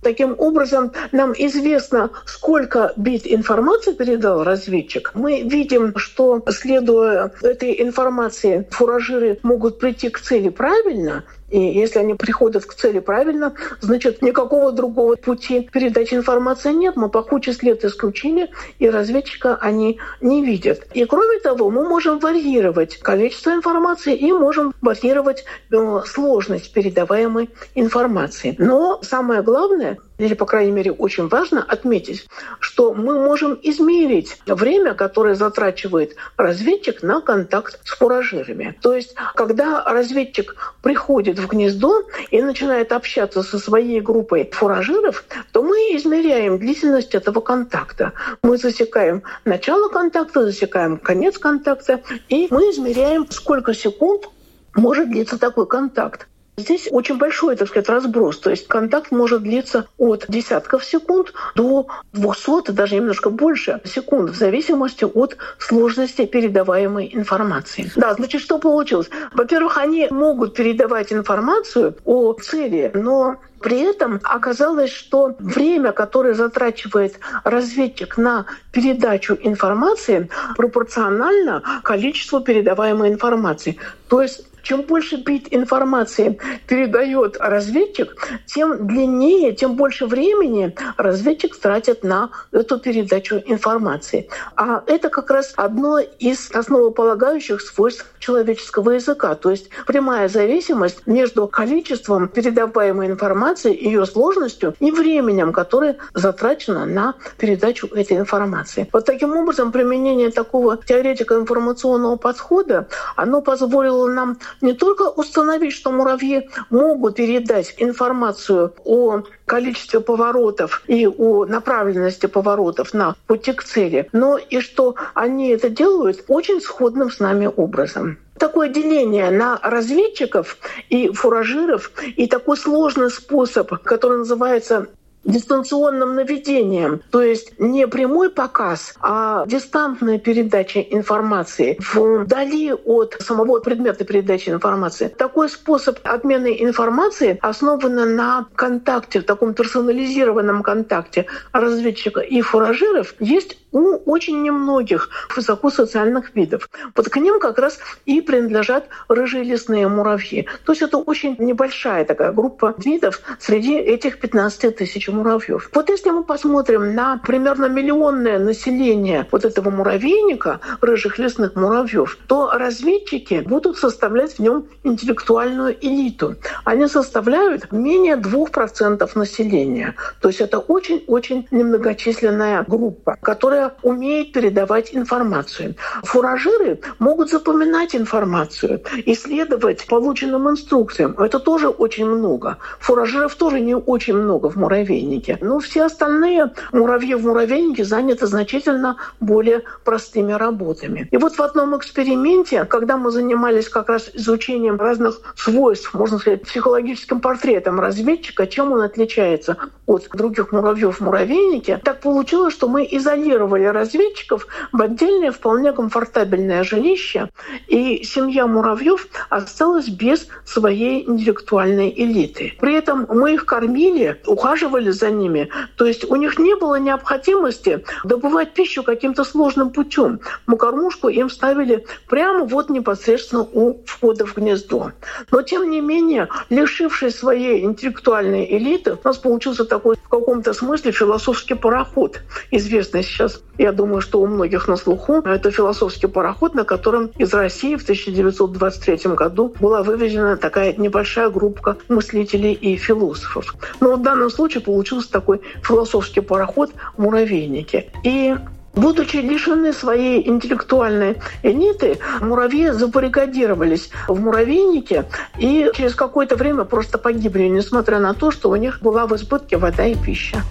Таким 0.02 0.36
образом, 0.38 0.92
нам 1.12 1.34
известно, 1.36 2.12
сколько 2.28 2.94
бит 2.96 3.24
информации 3.26 3.92
передал 3.92 4.44
разведчик. 4.44 5.10
Мы 5.16 5.42
видим, 5.42 5.98
что, 5.98 6.44
следуя 6.52 7.32
этой 7.42 7.82
информации, 7.82 8.68
фуражиры 8.70 9.40
могут 9.42 9.80
прийти 9.80 10.10
к 10.10 10.20
цели 10.20 10.50
правильно, 10.50 11.24
и 11.56 11.80
если 11.80 12.00
они 12.00 12.16
приходят 12.16 12.66
к 12.66 12.74
цели 12.74 13.00
правильно, 13.00 13.54
значит, 13.80 14.22
никакого 14.22 14.74
другого 14.74 15.16
пути 15.16 15.70
передачи 15.72 16.14
информации 16.14 16.74
нет. 16.74 16.98
Мы 16.98 17.08
пахучий 17.08 17.54
след 17.54 17.86
исключили, 17.86 18.50
и 18.80 18.90
разведчика 18.90 19.56
они 19.56 19.98
не 20.20 20.46
видят. 20.46 20.86
И 20.94 21.06
кроме 21.06 21.40
того, 21.40 21.70
мы 21.70 21.88
можем 21.88 22.20
варьировать 22.20 22.98
количество 22.98 23.52
информации 23.52 24.18
и 24.18 24.34
можем 24.34 24.74
варьировать 24.82 25.46
э, 25.72 26.02
сложность 26.06 26.74
передаваемой 26.74 27.50
информации. 27.74 28.56
Но 28.60 29.00
самое 29.02 29.42
главное, 29.42 29.98
или, 30.18 30.34
по 30.34 30.46
крайней 30.46 30.72
мере, 30.72 30.92
очень 30.92 31.28
важно 31.28 31.64
отметить, 31.64 32.28
что 32.60 32.94
мы 32.94 33.20
можем 33.24 33.60
измерить 33.62 34.38
время, 34.46 34.94
которое 34.94 35.36
затрачивает 35.36 36.16
разведчик 36.38 37.04
на 37.04 37.22
контакт 37.22 37.80
с 37.84 37.96
фуражирами. 37.96 38.78
То 38.82 38.94
есть, 38.94 39.16
когда 39.36 39.84
разведчик 39.84 40.74
приходит 40.82 41.40
в 41.40 41.48
гнездо 41.48 42.04
и 42.32 42.42
начинает 42.42 42.92
общаться 42.92 43.44
со 43.44 43.60
своей 43.60 44.02
группой 44.02 44.50
фуражиров, 44.52 45.26
то 45.52 45.64
мы 45.64 45.76
измеряем 45.96 46.60
длительность 46.60 47.16
этого 47.16 47.42
контакта. 47.42 48.14
Мы 48.42 48.58
засекаем 48.58 49.24
начало 49.44 49.90
контакта, 49.90 50.44
засекаем 50.44 50.98
конец 50.98 51.38
контакта, 51.38 52.02
и 52.30 52.48
мы 52.52 52.72
измеряем, 52.72 53.30
сколько 53.30 53.74
секунд 53.74 54.30
может 54.76 55.10
длиться 55.10 55.38
такой 55.38 55.68
контакт. 55.68 56.28
Здесь 56.58 56.88
очень 56.90 57.18
большой, 57.18 57.56
так 57.56 57.68
сказать, 57.68 57.90
разброс. 57.90 58.40
То 58.40 58.50
есть 58.50 58.68
контакт 58.68 59.12
может 59.12 59.44
длиться 59.44 59.88
от 59.98 60.26
десятков 60.30 60.86
секунд 60.86 61.34
до 61.56 61.88
200, 62.14 62.72
даже 62.72 62.96
немножко 62.96 63.30
больше 63.30 63.82
секунд, 63.84 64.30
в 64.30 64.36
зависимости 64.36 65.04
от 65.04 65.38
сложности 65.60 66.26
передаваемой 66.26 67.10
информации. 67.14 67.92
Да, 67.96 68.14
значит, 68.14 68.42
что 68.42 68.58
получилось? 68.58 69.10
Во-первых, 69.34 69.78
они 69.78 70.08
могут 70.10 70.56
передавать 70.56 71.12
информацию 71.12 71.96
о 72.06 72.34
цели, 72.34 72.92
но 72.94 73.38
при 73.60 73.82
этом 73.82 74.22
оказалось, 74.24 74.92
что 74.92 75.36
время, 75.40 75.92
которое 75.92 76.36
затрачивает 76.36 77.20
разведчик 77.44 78.18
на 78.18 78.46
передачу 78.72 79.38
информации, 79.42 80.30
пропорционально 80.56 81.64
количеству 81.84 82.42
передаваемой 82.42 83.10
информации. 83.10 83.78
То 84.08 84.22
есть 84.22 84.46
чем 84.66 84.82
больше 84.82 85.18
бит 85.18 85.48
информации 85.52 86.40
передает 86.68 87.38
разведчик, 87.40 88.16
тем 88.48 88.88
длиннее, 88.88 89.54
тем 89.54 89.76
больше 89.76 90.08
времени 90.08 90.76
разведчик 90.98 91.56
тратит 91.56 92.04
на 92.04 92.32
эту 92.52 92.80
передачу 92.80 93.42
информации. 93.46 94.28
А 94.56 94.84
это 94.88 95.10
как 95.10 95.30
раз 95.30 95.54
одно 95.56 96.00
из 96.00 96.52
основополагающих 96.52 97.62
свойств 97.62 98.06
человеческого 98.20 98.92
языка. 98.92 99.36
То 99.36 99.52
есть 99.52 99.70
прямая 99.86 100.28
зависимость 100.28 101.06
между 101.06 101.48
количеством 101.48 102.28
передаваемой 102.28 103.08
информации 103.08 103.72
ее 103.72 104.06
сложностью 104.08 104.74
и 104.80 104.90
временем, 104.90 105.54
которое 105.54 105.98
затрачено 106.16 106.86
на 106.86 107.14
передачу 107.38 107.88
этой 107.88 108.18
информации. 108.18 108.90
Вот 108.92 109.06
таким 109.06 109.36
образом 109.38 109.72
применение 109.72 110.32
такого 110.32 110.78
теоретика 110.78 111.36
информационного 111.36 112.16
подхода, 112.16 112.88
оно 113.16 113.42
позволило 113.42 114.08
нам 114.08 114.40
не 114.62 114.74
только 114.74 115.04
установить, 115.04 115.74
что 115.74 115.92
муравьи 115.92 116.50
могут 116.70 117.16
передать 117.16 117.76
информацию 117.78 118.74
о 118.84 119.24
количестве 119.46 120.00
поворотов 120.00 120.84
и 120.88 121.08
о 121.08 121.46
направленности 121.46 122.26
поворотов 122.26 122.94
на 122.94 123.16
пути 123.28 123.54
к 123.54 123.64
цели, 123.64 124.10
но 124.12 124.38
и 124.38 124.60
что 124.60 124.96
они 125.14 125.50
это 125.50 125.70
делают 125.70 126.24
очень 126.28 126.62
сходным 126.62 127.12
с 127.12 127.20
нами 127.20 127.50
образом. 127.56 128.18
Такое 128.38 128.68
деление 128.68 129.32
на 129.32 129.60
разведчиков 129.64 130.58
и 130.90 131.10
фуражиров 131.10 131.92
и 132.18 132.28
такой 132.28 132.58
сложный 132.58 133.10
способ, 133.10 133.72
который 133.84 134.20
называется 134.20 134.88
дистанционным 135.26 136.16
наведением, 136.16 137.02
то 137.12 137.22
есть 137.22 137.60
не 137.60 137.88
прямой 137.88 138.30
показ, 138.30 138.94
а 139.02 139.46
дистантная 139.48 140.20
передача 140.20 140.80
информации 140.80 141.78
вдали 141.94 142.74
от 142.74 143.18
самого 143.20 143.60
предмета 143.60 144.06
передачи 144.06 144.50
информации. 144.50 145.08
Такой 145.08 145.50
способ 145.50 146.00
обмена 146.04 146.48
информацией 146.48 147.38
основан 147.42 148.16
на 148.16 148.46
контакте, 148.56 149.20
в 149.20 149.26
таком 149.26 149.54
персонализированном 149.54 150.64
контакте 150.64 151.26
разведчика 151.52 152.22
и 152.22 152.42
фуражиров, 152.42 153.16
есть 153.20 153.58
у 153.76 153.98
очень 154.10 154.42
немногих 154.42 155.10
высокосоциальных 155.36 156.34
видов. 156.34 156.70
Вот 156.96 157.10
к 157.10 157.18
ним 157.18 157.40
как 157.42 157.60
раз 157.60 157.78
и 158.06 158.22
принадлежат 158.22 158.88
рыжие 159.10 159.44
лесные 159.44 159.90
муравьи. 159.90 160.48
То 160.66 160.72
есть 160.72 160.82
это 160.82 160.98
очень 160.98 161.36
небольшая 161.40 162.06
такая 162.06 162.32
группа 162.32 162.74
видов 162.78 163.22
среди 163.38 163.76
этих 163.78 164.20
15 164.20 164.78
тысяч 164.78 165.10
муравьев. 165.16 165.70
Вот 165.74 165.90
если 165.90 166.12
мы 166.12 166.24
посмотрим 166.24 166.94
на 166.96 167.18
примерно 167.18 167.68
миллионное 167.68 168.40
население 168.40 169.28
вот 169.32 169.46
этого 169.46 169.70
муравейника, 169.70 170.60
рыжих 170.82 171.18
лесных 171.20 171.56
муравьев, 171.56 172.18
то 172.28 172.52
разведчики 172.54 173.44
будут 173.46 173.78
составлять 173.78 174.34
в 174.34 174.40
нем 174.40 174.66
интеллектуальную 174.84 175.76
элиту. 175.82 176.36
Они 176.64 176.88
составляют 176.88 177.72
менее 177.72 178.16
2% 178.16 179.10
населения. 179.16 179.96
То 180.22 180.30
есть 180.30 180.42
это 180.42 180.60
очень-очень 180.60 181.48
немногочисленная 181.52 182.66
группа, 182.68 183.18
которая 183.22 183.74
умеет 183.84 184.34
передавать 184.34 184.96
информацию. 184.96 185.76
Фуражиры 186.04 186.80
могут 187.00 187.30
запоминать 187.30 187.96
информацию, 187.96 188.82
исследовать 189.06 189.86
полученным 189.88 190.50
инструкциям. 190.50 191.16
Это 191.20 191.40
тоже 191.40 191.70
очень 191.70 192.06
много. 192.06 192.58
Фуражиров 192.80 193.36
тоже 193.36 193.60
не 193.60 193.76
очень 193.76 194.16
много 194.16 194.50
в 194.50 194.56
муравейнике. 194.56 195.05
Но 195.42 195.60
все 195.60 195.84
остальные 195.86 196.52
муравьи 196.72 197.16
в 197.16 197.26
муравейнике 197.26 197.84
заняты 197.84 198.28
значительно 198.28 198.98
более 199.20 199.64
простыми 199.84 200.34
работами. 200.34 201.08
И 201.12 201.18
вот 201.18 201.36
в 201.36 201.42
одном 201.42 201.78
эксперименте, 201.78 202.66
когда 202.66 202.98
мы 202.98 203.12
занимались 203.12 203.70
как 203.70 203.90
раз 203.90 204.10
изучением 204.14 204.78
разных 204.78 205.22
свойств, 205.36 205.94
можно 205.94 206.18
сказать, 206.18 206.44
психологическим 206.44 207.20
портретом 207.20 207.80
разведчика, 207.80 208.48
чем 208.48 208.72
он 208.72 208.82
отличается 208.82 209.58
от 209.86 210.08
других 210.14 210.52
муравьев 210.52 210.98
в 210.98 211.02
муравейнике, 211.02 211.80
так 211.84 212.02
получилось, 212.02 212.54
что 212.54 212.68
мы 212.68 212.88
изолировали 212.90 213.66
разведчиков 213.66 214.48
в 214.72 214.82
отдельное 214.82 215.32
вполне 215.32 215.72
комфортабельное 215.74 216.64
жилище, 216.64 217.30
и 217.68 218.04
семья 218.04 218.48
муравьев 218.48 219.08
осталась 219.30 219.88
без 219.88 220.28
своей 220.46 221.08
интеллектуальной 221.08 221.94
элиты. 221.96 222.54
При 222.60 222.76
этом 222.76 223.06
мы 223.10 223.34
их 223.34 223.46
кормили, 223.46 224.22
ухаживали 224.26 224.85
за 224.92 225.12
ними, 225.12 225.50
то 225.76 225.86
есть 225.86 226.04
у 226.06 226.16
них 226.16 226.40
не 226.40 226.56
было 226.56 226.80
необходимости 226.80 227.84
добывать 228.04 228.54
пищу 228.54 228.84
каким-то 228.84 229.24
сложным 229.24 229.72
путем. 229.72 230.20
Мы 230.48 230.58
кормушку 230.58 231.10
им 231.10 231.30
ставили 231.30 231.86
прямо 232.08 232.46
вот 232.46 232.70
непосредственно 232.70 233.42
у 233.42 233.84
входа 233.86 234.26
в 234.26 234.36
гнездо. 234.36 234.92
Но 235.32 235.42
тем 235.42 235.70
не 235.70 235.82
менее, 235.82 236.28
лишившись 236.50 237.18
своей 237.18 237.64
интеллектуальной 237.64 238.46
элиты, 238.58 238.94
у 238.94 239.08
нас 239.08 239.18
получился 239.18 239.66
такой 239.66 239.96
в 239.96 240.10
каком-то 240.10 240.54
смысле 240.54 240.92
философский 240.92 241.56
пароход, 241.56 242.22
известный 242.52 243.04
сейчас, 243.04 243.42
я 243.58 243.72
думаю, 243.72 244.02
что 244.02 244.22
у 244.22 244.28
многих 244.28 244.68
на 244.68 244.76
слуху. 244.76 245.22
Это 245.26 245.52
философский 245.52 246.08
пароход, 246.08 246.56
на 246.56 246.66
котором 246.66 247.08
из 247.18 247.34
России 247.34 247.76
в 247.76 247.84
1923 247.84 249.14
году 249.14 249.54
была 249.60 249.82
вывезена 249.84 250.38
такая 250.38 250.74
небольшая 250.74 251.30
группа 251.30 251.78
мыслителей 251.88 252.54
и 252.54 252.76
философов. 252.76 253.56
Но 253.80 253.96
в 253.96 254.02
данном 254.02 254.30
случае 254.30 254.62
получился 254.76 255.10
такой 255.10 255.40
философский 255.64 256.20
пароход 256.20 256.72
«Муравейники». 256.98 257.90
И 258.04 258.36
Будучи 258.76 259.16
лишены 259.16 259.72
своей 259.72 260.28
интеллектуальной 260.28 261.16
элиты, 261.44 261.98
муравьи 262.20 262.72
забаррикадировались 262.72 263.90
в 264.10 264.20
муравейнике 264.20 265.06
и 265.40 265.72
через 265.74 265.96
какое-то 265.96 266.36
время 266.36 266.66
просто 266.66 266.98
погибли, 266.98 267.44
несмотря 267.44 268.00
на 268.00 268.14
то, 268.14 268.32
что 268.32 268.50
у 268.50 268.58
них 268.58 268.82
была 268.82 269.08
в 269.08 269.16
избытке 269.16 269.56
вода 269.56 269.86
и 269.86 269.96
пища. 269.96 270.42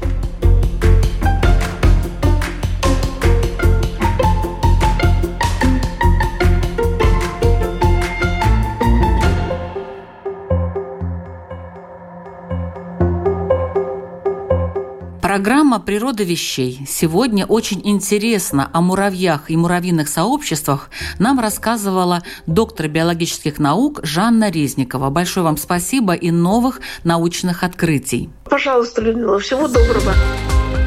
Программа 15.34 15.80
«Природа 15.80 16.22
вещей». 16.22 16.86
Сегодня 16.86 17.44
очень 17.44 17.80
интересно 17.82 18.70
о 18.72 18.80
муравьях 18.80 19.50
и 19.50 19.56
муравьиных 19.56 20.08
сообществах 20.08 20.90
нам 21.18 21.40
рассказывала 21.40 22.22
доктор 22.46 22.86
биологических 22.86 23.58
наук 23.58 23.98
Жанна 24.04 24.48
Резникова. 24.48 25.10
Большое 25.10 25.42
вам 25.42 25.56
спасибо 25.56 26.14
и 26.14 26.30
новых 26.30 26.80
научных 27.02 27.64
открытий. 27.64 28.30
Пожалуйста, 28.44 29.02
Людмила, 29.02 29.40
всего 29.40 29.66
доброго. 29.66 30.12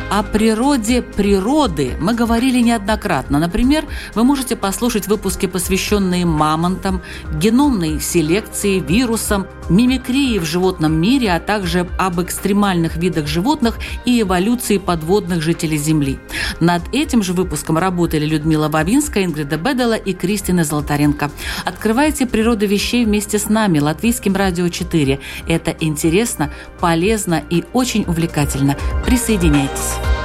О 0.09 0.23
природе 0.23 1.01
природы 1.01 1.97
мы 1.99 2.13
говорили 2.13 2.61
неоднократно. 2.61 3.39
Например, 3.39 3.83
вы 4.15 4.23
можете 4.23 4.55
послушать 4.55 5.07
выпуски, 5.07 5.47
посвященные 5.47 6.25
мамонтам, 6.25 7.01
геномной 7.33 7.99
селекции, 7.99 8.79
вирусам, 8.79 9.45
мимикрии 9.69 10.39
в 10.39 10.45
животном 10.45 10.93
мире, 10.93 11.31
а 11.33 11.39
также 11.39 11.87
об 11.97 12.21
экстремальных 12.21 12.97
видах 12.97 13.27
животных 13.27 13.79
и 14.05 14.21
эволюции 14.21 14.77
подводных 14.77 15.41
жителей 15.41 15.77
Земли. 15.77 16.19
Над 16.59 16.83
этим 16.93 17.23
же 17.23 17.33
выпуском 17.33 17.77
работали 17.77 18.25
Людмила 18.25 18.69
Бабинская, 18.69 19.25
Ингрида 19.25 19.57
Бедела 19.57 19.95
и 19.95 20.13
Кристина 20.13 20.63
Золотаренко. 20.63 21.31
Открывайте 21.65 22.25
«Природу 22.25 22.65
вещей» 22.65 23.05
вместе 23.05 23.39
с 23.39 23.49
нами, 23.49 23.79
Латвийским 23.79 24.35
радио 24.35 24.69
4. 24.69 25.19
Это 25.47 25.75
интересно, 25.79 26.51
полезно 26.79 27.43
и 27.49 27.63
очень 27.73 28.03
увлекательно. 28.07 28.75
Присоединяйтесь. 29.05 30.16